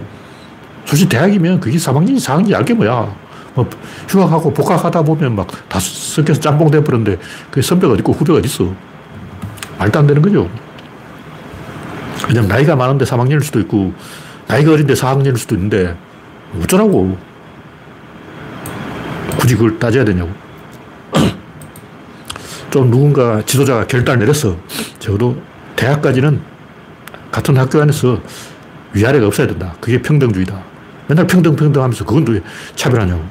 [0.85, 3.15] 솔직히 대학이면 그게 3학년이 4학년이 알게 뭐야.
[3.55, 3.69] 뭐
[4.09, 7.19] 휴학하고 복학하다 보면 막 다 섞여서 짬뽕 돼버렸는데
[7.51, 8.73] 그 선배가 어딨고 후배가 어딨어.
[9.79, 10.49] 말도 안 되는 거죠.
[12.33, 13.93] 그냥 나이가 많은데 3학년일 수도 있고
[14.49, 15.95] 나이가 어린데 4학년일 수도 있는데
[16.63, 17.19] 어쩌라고.
[19.39, 20.31] 굳이 그걸 따져야 되냐고.
[22.71, 24.57] 좀 누군가 지도자가 결단을 내렸어.
[24.99, 25.37] 적어도
[25.77, 26.41] 대학까지는
[27.31, 28.19] 같은 학교 안에서
[28.95, 29.75] 위아래가 없어야 된다.
[29.79, 30.59] 그게 평등주의다.
[31.09, 32.39] 맨날 평등, 평등 하면서 그건 또
[32.75, 33.23] 차별하냐고.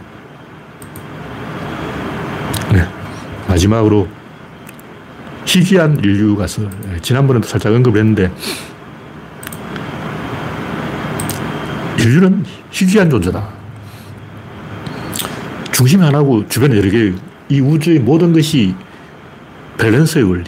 [2.72, 2.88] 네.
[3.48, 4.08] 마지막으로
[5.46, 6.70] 희귀한 인류 가서
[7.02, 8.32] 지난번에도 살짝 언급을 했는데
[12.02, 13.48] 인류는 희귀한 존재다.
[15.72, 17.14] 중심이 하나고 주변에 여러 개,
[17.50, 18.76] 이 우주의 모든 것이
[19.78, 20.44] 밸런스의 원리.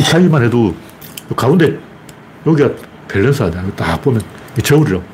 [0.00, 0.74] 이타일만 해도
[1.36, 1.78] 가운데
[2.46, 2.70] 여기가
[3.08, 3.74] 밸런스하다.
[3.76, 4.22] 딱 보면
[4.62, 5.04] 저울이라고.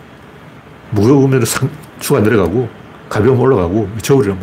[0.90, 2.68] 무거우면 상추가 내려가고
[3.08, 4.40] 가벼우면 올라가고 저울이라고.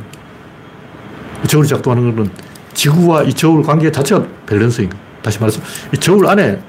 [1.47, 2.32] 저울이 작동하는 것은
[2.73, 5.61] 지구와 이 저울 관계 자체가 밸런스인 거 다시 말해서
[5.93, 6.61] 이 저울 안에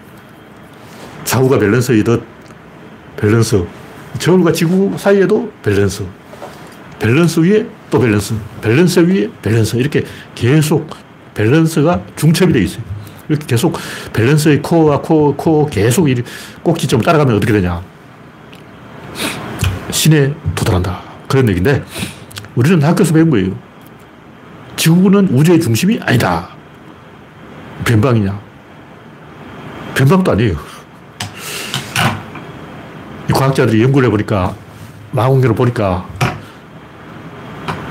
[1.25, 2.36] 좌우가 밸런스이듯
[3.17, 3.67] 밸런스.
[4.19, 6.05] 저울과 지구 사이에도 밸런스.
[6.99, 9.77] 밸런스 위에 또 밸런스, 밸런스 위에 밸런스.
[9.77, 10.05] 이렇게
[10.35, 10.89] 계속
[11.35, 12.83] 밸런스가 중첩이 되어 있어요.
[13.29, 13.77] 이렇게 계속
[14.13, 16.09] 밸런스의 코어와 코어, 코어 계속
[16.63, 17.83] 꼭지점을 따라가면 어떻게 되냐.
[19.91, 21.03] 신에 도달한다.
[21.27, 21.85] 그런 얘기인데,
[22.55, 23.57] 우리는 학교에서 배운 거예요.
[24.77, 26.49] 지구는 우주의 중심이 아니다.
[27.85, 28.41] 변방이냐?
[29.95, 30.76] 변방도 아니에요.
[33.37, 34.55] 이 과학자들이 연구를 해보니까,
[35.13, 36.07] 망원경을 보니까,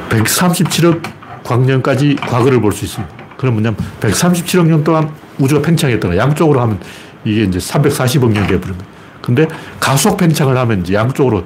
[0.09, 1.01] 137억
[1.43, 3.05] 광년까지 과거를 볼 수 있어요.
[3.37, 6.79] 그럼 뭐냐면, 137억 년 동안 우주가 팽창했던 거 양쪽으로 하면
[7.23, 8.91] 이게 이제 340억 년이 되어버린 거예요.
[9.21, 9.47] 근데
[9.79, 11.43] 가속 팽창을 하면 이제 양쪽으로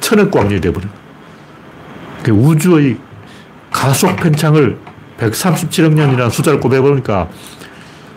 [0.00, 1.02] 천억 광년이 되어버린 거예요.
[2.22, 2.96] 그 우주의
[3.70, 4.78] 가속 팽창을
[5.18, 7.28] 137억 년이라는 숫자를 꼽아보니까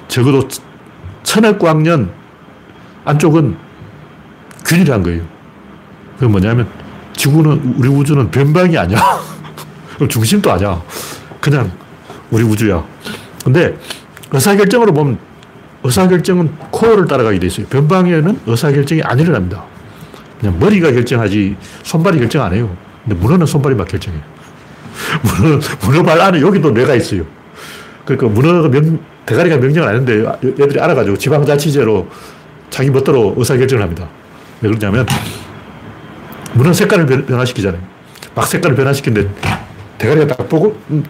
[0.07, 0.47] 적어도
[1.23, 2.11] 천억 광년
[3.03, 3.70] 안쪽은
[4.71, 5.21] 균일한 거예요.
[6.17, 6.65] 그 뭐냐면
[7.13, 8.99] 지구는 우리 우주는 변방이 아니야.
[10.07, 10.81] 중심도 아니야.
[11.41, 11.69] 그냥
[12.29, 12.81] 우리 우주야.
[13.43, 13.75] 근데
[14.31, 15.17] 의사결정으로 보면
[15.83, 17.65] 의사결정은 코어를 따라가게 돼 있어요.
[17.67, 19.65] 변방에는 의사결정이 안 일어납니다.
[20.39, 22.73] 그냥 머리가 결정하지 손발이 결정 안 해요.
[23.03, 24.21] 근데 문어는 손발이 막 결정해요.
[25.21, 27.23] 문어, 문어발 안에 여기도 뇌가 있어요.
[28.05, 32.07] 그러니까 문어가 명, 대가리가 명령을 안 하는데 애들이 알아가지고 지방자치제로
[32.69, 34.07] 자기 멋대로 의사결정을 합니다.
[34.61, 35.05] 왜 그러냐면
[36.53, 37.81] 문어 색깔을 변 화시키잖아요.
[38.35, 39.29] 막 색깔을 변화시키는데
[39.97, 41.03] 대가리가 딱 보고 음,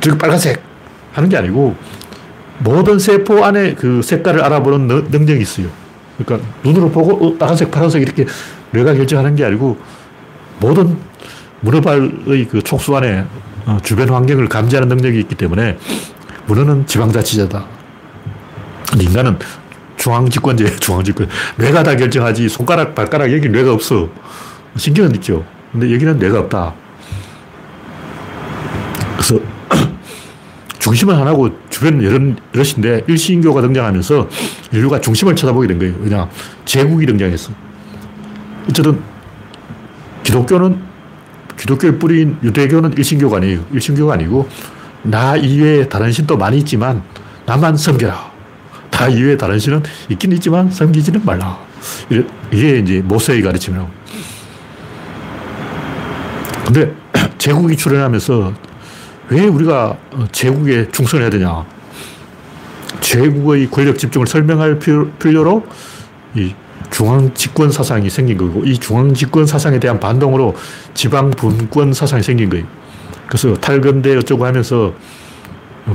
[0.00, 0.62] 저기 빨간색
[1.12, 1.74] 하는 게 아니고
[2.58, 5.68] 모든 세포 안에 그 색깔을 알아보는 능력이 있어요.
[6.18, 8.26] 그러니까 눈으로 보고 어, 빨간색, 파란색 이렇게
[8.70, 9.76] 뇌가 결정하는 게 아니고
[10.60, 10.96] 모든
[11.60, 13.24] 문어발의 그 촉수 안에
[13.66, 15.78] 어, 주변 환경을 감지하는 능력이 있기 때문에
[16.46, 17.64] 문어는 지방자치제다.
[19.00, 19.38] 인간은
[19.96, 21.28] 중앙집권제, 중앙집권.
[21.56, 24.08] 뇌가 다 결정하지 손가락, 발가락 여기 뇌가 없어.
[24.76, 25.44] 신경은 있죠.
[25.72, 26.74] 근데 여기는 뇌가 없다.
[29.16, 29.40] 그래서
[30.78, 32.20] 중심은 하나고 주변은 여러,
[32.54, 34.28] 여럿인데 일신교가 등장하면서
[34.72, 35.94] 인류가 중심을 쳐다보게 된 거예요.
[35.94, 36.28] 그냥
[36.64, 37.52] 제국이 등장했어.
[38.68, 39.00] 어쨌든
[40.22, 40.78] 기독교는
[41.56, 43.64] 기독교의 뿌리인 유대교는 일신교가 아니에요.
[43.72, 44.48] 일신교가 아니고
[45.02, 47.02] 나 이외에 다른 신도 많이 있지만
[47.46, 48.33] 나만 섬겨라.
[48.94, 51.58] 나 이외에 다른 신은 있긴 있지만 섬기지는 말라.
[52.52, 53.90] 이게 이제 모세의 가르침이라고.
[56.64, 56.94] 근데
[57.36, 58.52] 제국이 출현하면서
[59.30, 59.96] 왜 우리가
[60.30, 61.64] 제국에 충성해야 되냐.
[63.00, 65.66] 제국의 권력 집중을 설명할 필요로
[66.36, 66.54] 이
[66.90, 70.54] 중앙 집권 사상이 생긴 거고 이 중앙 집권 사상에 대한 반동으로
[70.94, 72.64] 지방 분권 사상이 생긴 거예요.
[73.26, 74.94] 그래서 탈근대 어쩌고 하면서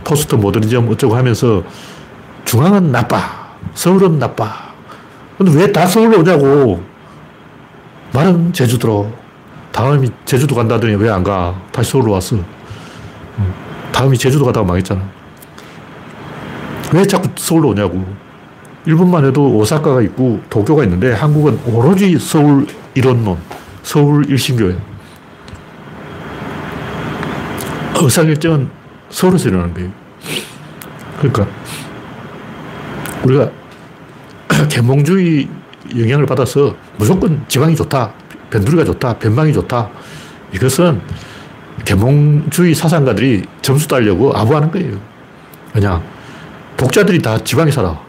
[0.03, 1.63] 포스트 모더니즘 어쩌고 하면서
[2.53, 3.47] 중앙은 나빠.
[3.75, 4.73] 서울은 나빠.
[5.37, 6.83] 근데 왜 다 서울로 오냐고.
[8.11, 9.13] 말은 제주도로.
[9.71, 11.55] 다음이 제주도 간다더니 왜 안 가?
[11.71, 12.37] 다시 서울로 왔어.
[13.91, 14.99] 다음이 제주도 가다가 망했잖아.
[16.91, 18.03] 왜 자꾸 서울로 오냐고.
[18.87, 23.37] 일본만 해도 오사카가 있고 도쿄가 있는데 한국은 오로지 서울 이론론,
[23.83, 24.75] 서울 일신교예요.
[28.01, 28.71] 의사결정은
[29.11, 29.91] 서울에서 일어나는 거예요.
[31.19, 31.45] 그러니까
[33.24, 33.49] 우리가
[34.70, 35.47] 계몽주의
[35.97, 38.13] 영향을 받아서 무조건 지방이 좋다,
[38.49, 39.89] 변두리가 좋다, 변방이 좋다.
[40.53, 41.01] 이것은
[41.86, 44.99] 개몽주의 사상가들이 점수 따려고 아부하는 거예요.
[45.74, 46.03] 그냥
[46.78, 47.99] 독자들이 다 지방에 살아.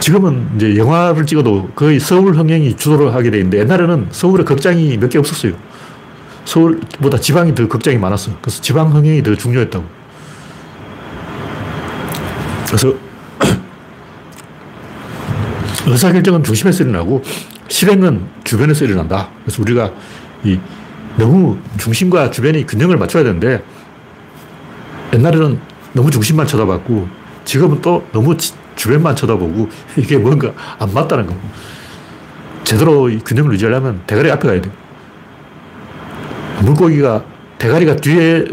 [0.00, 5.08] 지금은 이제 영화를 찍어도 거의 서울 흥행이 주도를 하게 돼 있는데 옛날에는 서울에 극장이 몇
[5.10, 5.54] 개 없었어요.
[6.44, 8.30] 서울보다 지방이 더 극장이 많았어.
[8.40, 9.84] 그래서 지방 흥행이 더 중요했다고.
[12.76, 12.94] 그래서
[15.86, 17.22] 의사결정은 중심에서 일어나고
[17.68, 19.30] 실행은 주변에서 일어난다.
[19.42, 19.90] 그래서 우리가
[20.44, 20.60] 이
[21.16, 23.64] 너무 중심과 주변이 균형을 맞춰야 되는데
[25.14, 25.58] 옛날에는
[25.94, 27.08] 너무 중심만 쳐다봤고
[27.46, 28.36] 지금은 또 너무
[28.76, 31.34] 주변만 쳐다보고 이게 뭔가 안 맞다는 거.
[32.62, 34.70] 제대로 균형을 유지하려면 대가리 앞에 가야 돼.
[36.60, 37.24] 물고기가
[37.56, 38.44] 대가리가 뒤에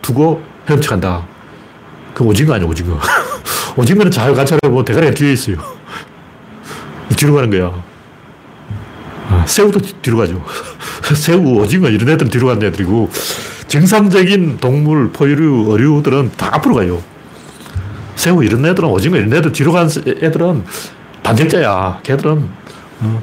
[0.00, 1.26] 두고 헤엄쳐간다.
[2.14, 2.98] 그 오징어 아니야, 오징어.
[3.76, 5.56] 오징어는 잘 관찰해보면 대가리가 뒤에 있어요.
[7.16, 7.72] 뒤로 가는 거야.
[9.30, 10.44] 아, 새우도 뒤로 가죠.
[11.14, 13.10] 새우, 오징어 이런 애들은 뒤로 가는 애들이고
[13.66, 17.02] 정상적인 동물, 포유류, 어류들은 다 앞으로 가요.
[18.16, 20.64] 새우 이런 애들은 오징어 이런 애들 뒤로 간 애들은
[21.22, 22.00] 반절자야.
[22.02, 22.48] 걔들은
[23.00, 23.22] 어,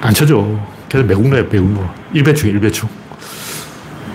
[0.00, 0.46] 안 쳐줘.
[0.88, 1.84] 걔들 매국노야 매국노.
[2.12, 2.88] 일배충 일배충.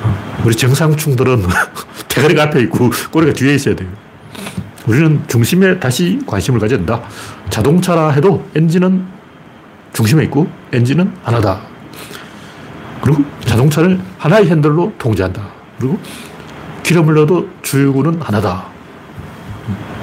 [0.02, 1.46] 어, 우리 정상충들은
[2.08, 3.90] 대가리가 앞에 있고 꼬리가 뒤에 있어야 돼요.
[4.88, 7.02] 우리는 중심에 다시 관심을 가져야 된다.
[7.50, 9.06] 자동차라 해도 엔진은
[9.94, 11.62] 중심에 있고 엔진은 하나다.
[13.02, 15.42] 그리고 자동차를 하나의 핸들로 통제한다.
[15.80, 16.00] 그리고
[16.84, 18.66] 기름을 넣어도 주유구는 하나다.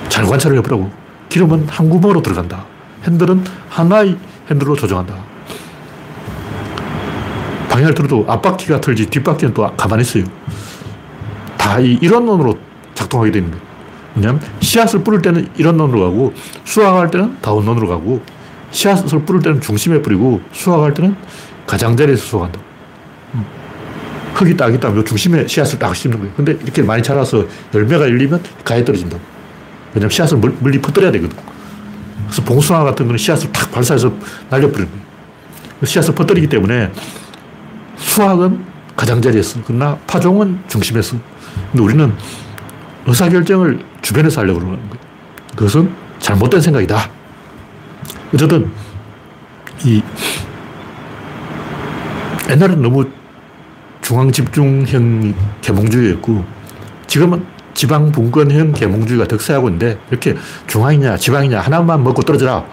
[0.09, 0.91] 잘 관찰을 해보라고.
[1.29, 2.65] 기름은 한 구멍으로 들어간다.
[3.05, 4.17] 핸들은 하나의
[4.51, 5.15] 핸들로 조정한다.
[7.69, 10.25] 방향을 틀어도 앞바퀴가 틀지 뒷바퀴는 또 가만히 있어요.
[11.59, 12.57] 다 이 이런론으로
[12.95, 13.66] 작동하게 되는 거예요.
[14.17, 16.33] 왜냐하면 씨앗을 뿌릴 때는 이런론으로 가고
[16.65, 18.23] 수확할 때는 다운론으로 가고
[18.71, 21.15] 씨앗을 뿌릴 때는 중심에 뿌리고 수확할 때는
[21.67, 22.59] 가장자리에서 수확한다.
[23.35, 23.45] 음.
[24.35, 26.35] 흙이 딱 있다면 중심에 씨앗을 딱 심는 거예요.
[26.35, 27.45] 근데 이렇게 많이 자라서
[27.75, 29.19] 열매가 열리면 가에 떨어진다.
[29.95, 31.37] 왜냐면 씨앗을 멀리 퍼뜨려야 되거든.
[32.27, 34.13] 그래서 봉숭아 같은 거는 씨앗을 탁 발사해서
[34.51, 35.07] 날려버리는 거예요.
[35.85, 36.91] 씨앗을 퍼뜨리기 때문에
[37.97, 38.65] 수학은
[38.97, 41.17] 가장자리에서, 그러나 파종은 중심에서.
[41.71, 42.13] 근데 우리는
[43.07, 45.05] 의사결정을 주변에서 하려고 그러는 거예요.
[45.55, 47.11] 그것은 잘못된 생각이다.
[48.35, 48.71] 어쨌든,
[49.85, 50.03] 이,
[52.51, 53.09] 옛날에는 너무
[54.03, 56.45] 중앙 집중형 계몽주의였고,
[57.07, 57.45] 지금은
[57.75, 60.35] 지방 분권형 계몽주의가 득세하고 있는데, 이렇게
[60.67, 62.65] 중앙이냐, 지방이냐, 하나만 먹고 떨어져라.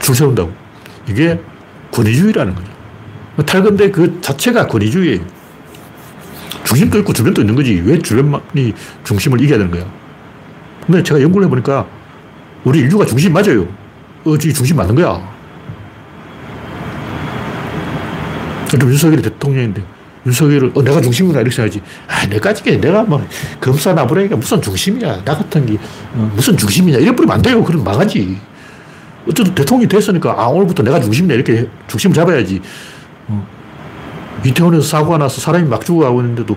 [0.00, 0.52] 줄 세운다고.
[1.08, 1.40] 이게
[1.90, 2.70] 권위주의라는 거죠.
[3.46, 5.39] 탈건데 그 자체가 권위주의예요.
[6.70, 7.82] 중심도 있고 주변도 있는 거지.
[7.84, 9.84] 왜 주변만이 중심을 이겨야 되는 거야?
[10.86, 11.84] 근데 제가 연구를 해보니까
[12.64, 13.66] 우리 인류가 중심 맞아요.
[14.24, 15.20] 어 지 중심 맞는 거야.
[18.70, 19.82] 그럼 윤석열이 대통령인데
[20.26, 21.82] 윤석열을 어, 내가 중심이구나 이렇게 생각하지.
[22.06, 23.26] 아, 내까지 내가 뭐
[23.60, 25.24] 검사 나부라니까 무슨 중심이야.
[25.24, 25.76] 나 같은 게
[26.14, 26.98] 어, 무슨 중심이냐.
[26.98, 27.64] 이래 버리면 안 돼요.
[27.64, 28.38] 그럼 망하지.
[29.28, 31.34] 어쨌든 대통령이 됐으니까 아, 오늘부터 내가 중심이냐.
[31.34, 32.60] 이렇게 중심 잡아야지.
[33.26, 33.59] 어.
[34.44, 36.56] 이태원에서 사고가 나서 사람이 막 죽어가고 있는데도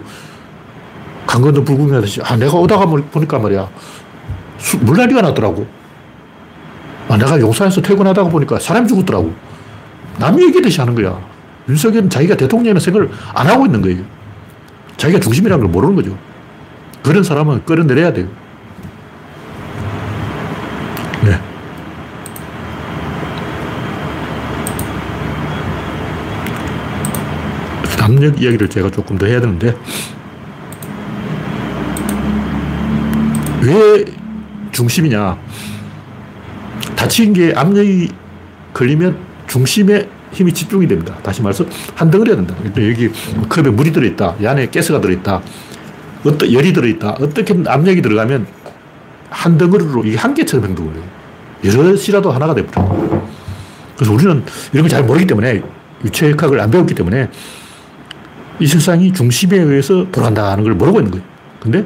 [1.25, 3.67] 강건도 불구경하듯이 아, 내가 오다가 보니까 말이야.
[4.57, 5.65] 수, 물난리가 났더라고.
[7.09, 9.33] 아, 내가 용산에서 퇴근하다가 보니까 사람이 죽었더라고.
[10.19, 11.19] 남이 얘기듯이 하는 거야.
[11.67, 14.03] 윤석열은 자기가 대통령의 생각을 안 하고 있는 거예요.
[14.97, 16.17] 자기가 중심이라는 걸 모르는 거죠.
[17.01, 18.27] 그런 사람은 끌어내려야 돼요.
[28.03, 29.75] 압력 이야기를 제가 조금 더 해야 되는데,
[33.61, 34.05] 왜
[34.71, 35.37] 중심이냐.
[36.95, 38.09] 다친 게 압력이
[38.73, 41.15] 걸리면 중심에 힘이 집중이 됩니다.
[41.23, 42.55] 다시 말해서 한 덩어리가 된다.
[42.65, 43.09] 여기
[43.47, 44.35] 컵에 물이 들어있다.
[44.41, 45.41] 이 안에 가스가 들어있다.
[46.25, 47.11] 어떤 열이 들어있다.
[47.21, 48.47] 어떻게 압력이 들어가면
[49.29, 51.03] 한 덩어리로 이게 한 개처럼 행동을 해요.
[51.63, 53.23] 여럿이라도 하나가 돼버려.
[53.95, 54.43] 그래서 우리는
[54.73, 55.61] 이런 걸 잘 모르기 때문에
[56.03, 57.29] 유체역학을 안 배웠기 때문에
[58.59, 61.25] 이 세상이 중심에 의해서 돌아간다는 걸 모르고 있는 거예요.
[61.59, 61.85] 근데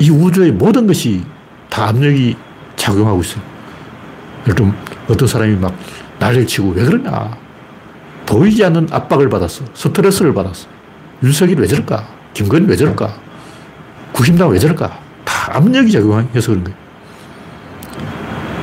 [0.00, 1.22] 이 우주의 모든 것이
[1.68, 2.36] 다 압력이
[2.76, 3.42] 작용하고 있어요.
[4.44, 4.74] 들면
[5.08, 5.74] 어떤 사람이 막
[6.18, 7.36] 난리를 치고 왜 그러냐.
[8.26, 9.64] 보이지 않는 압박을 받았어.
[9.74, 10.68] 스트레스를 받았어.
[11.22, 12.06] 윤석열이 왜 저럴까?
[12.34, 13.12] 김건희 왜 저럴까?
[14.12, 15.00] 국힘당 왜 저럴까?
[15.24, 16.78] 다 압력이 작용해서 그런 거예요.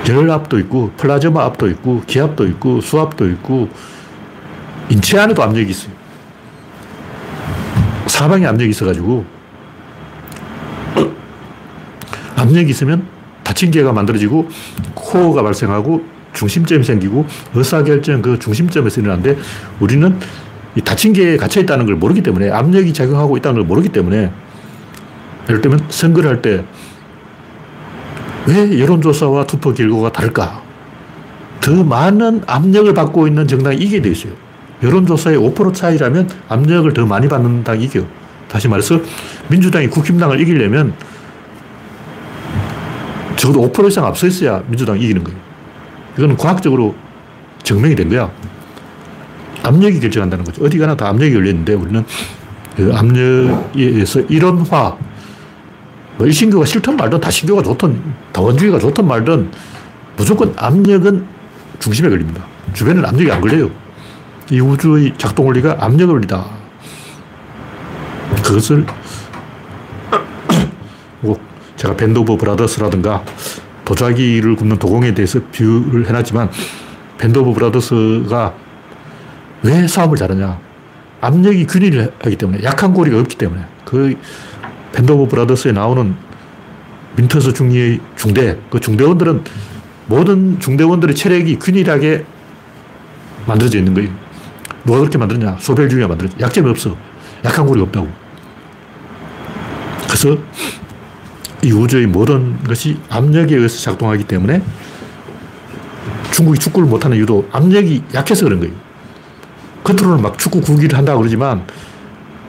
[0.07, 3.69] 열압도 있고, 플라즈마 압도 있고, 기압도 있고, 수압도 있고,
[4.89, 5.91] 인체 안에도 압력이 있어요.
[8.07, 9.25] 사방에 압력이 있어가지고
[12.35, 13.07] 압력이 있으면
[13.43, 14.49] 다친 개가 만들어지고
[14.93, 19.37] 코어가 발생하고 중심점이 생기고 의사결정 그 중심점에서 일어나는데
[19.79, 20.19] 우리는
[20.75, 24.31] 이 다친 개에 갇혀 있다는 걸 모르기 때문에 압력이 작용하고 있다는 걸 모르기 때문에
[25.47, 26.63] 예를 들면 선거를 할 때
[28.47, 30.61] 왜 여론조사와 투표 결과가 다를까?
[31.61, 34.33] 더 많은 압력을 받고 있는 정당이 이기게 돼 있어요.
[34.83, 38.03] 여론조사의 5% 차이라면 압력을 더 많이 받는 당이 이겨.
[38.47, 38.99] 다시 말해서
[39.49, 40.93] 민주당이 국힘당을 이기려면
[43.35, 45.39] 적어도 5% 이상 앞서 있어야 민주당이 이기는 거예요.
[46.17, 46.95] 이거는 과학적으로
[47.63, 48.31] 증명이 된 거야.
[49.63, 50.63] 압력이 결정한다는 거죠.
[50.63, 52.05] 어디 가나 다 압력이 열렸는데 우리는
[52.77, 54.97] 그 압력에 의해서 일원화,
[56.17, 58.01] 뭐 일신교가 싫든 말든 다신교가 좋든
[58.31, 59.49] 다원주의가 좋든 말든
[60.15, 61.25] 무조건 압력은
[61.79, 62.45] 중심에 걸립니다.
[62.73, 63.69] 주변에는 압력이 안 걸려요.
[64.51, 66.45] 이 우주의 작동 원리가 압력 원리다.
[68.43, 68.85] 그것을
[71.21, 71.39] 뭐
[71.75, 73.23] 제가 오브 브라더스라든가
[73.85, 76.49] 도자기를 굽는 도공에 대해서 비유를 해놨지만
[77.23, 78.53] 오브 브라더스가
[79.63, 80.59] 왜 싸움을 잘하냐.
[81.21, 84.15] 압력이 균일을 하기 때문에 약한 고리가 없기 때문에 그
[84.99, 86.15] 오브 브라더스에 나오는
[87.15, 89.43] 윈터스 중위의 중대, 그 중대원들은
[90.07, 92.25] 모든 중대원들의 체력이 균일하게
[93.47, 94.24] 만들어져 있는 거예요.
[94.85, 95.57] 누가 그렇게 만들었냐?
[95.59, 96.37] 소벨 중위가 만들었냐?
[96.39, 96.95] 약점이 없어.
[97.43, 98.07] 약한 고리가 없다고.
[100.07, 100.37] 그래서
[101.63, 104.61] 이 우주의 모든 것이 압력에 의해서 작동하기 때문에
[106.31, 108.73] 중국이 축구를 못하는 이유도 압력이 약해서 그런 거예요.
[109.83, 111.65] 겉으로는 막 축구 구기를 한다고 그러지만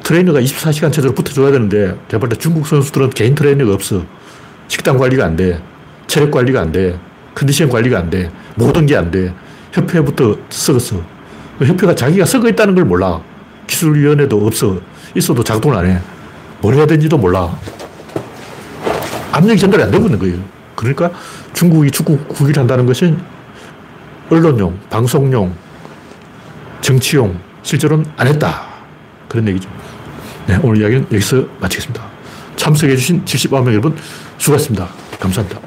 [0.02, 4.04] 트레이너가 24시간 제대로 붙어줘야 되는데 제가 볼때 중국 선수들은 개인 트레이너가 없어.
[4.68, 5.62] 식단 관리가 안 돼.
[6.06, 6.98] 체력 관리가 안 돼.
[7.34, 8.30] 컨디션 관리가 안 돼.
[8.54, 9.34] 모든 게 안 돼.
[9.72, 11.15] 협회부터 썩었어.
[11.58, 13.20] 그 협회가 자기가 썩어 있다는 걸 몰라.
[13.66, 14.78] 기술위원회도 없어.
[15.14, 16.00] 있어도 작동을 안 해.
[16.60, 17.56] 뭘 해야 되는지도 몰라.
[19.32, 20.38] 압력이 전달이 안 되고 있는 거예요.
[20.74, 21.10] 그러니까
[21.52, 23.18] 중국이 축구 구기를 한다는 것은
[24.30, 25.54] 언론용, 방송용,
[26.80, 28.66] 정치용, 실제로는 안 했다.
[29.28, 29.68] 그런 얘기죠.
[30.46, 32.02] 네, 오늘 이야기는 여기서 마치겠습니다.
[32.56, 33.96] 참석해주신 79명 여러분
[34.38, 34.88] 수고하셨습니다.
[35.18, 35.60] 감사합니다.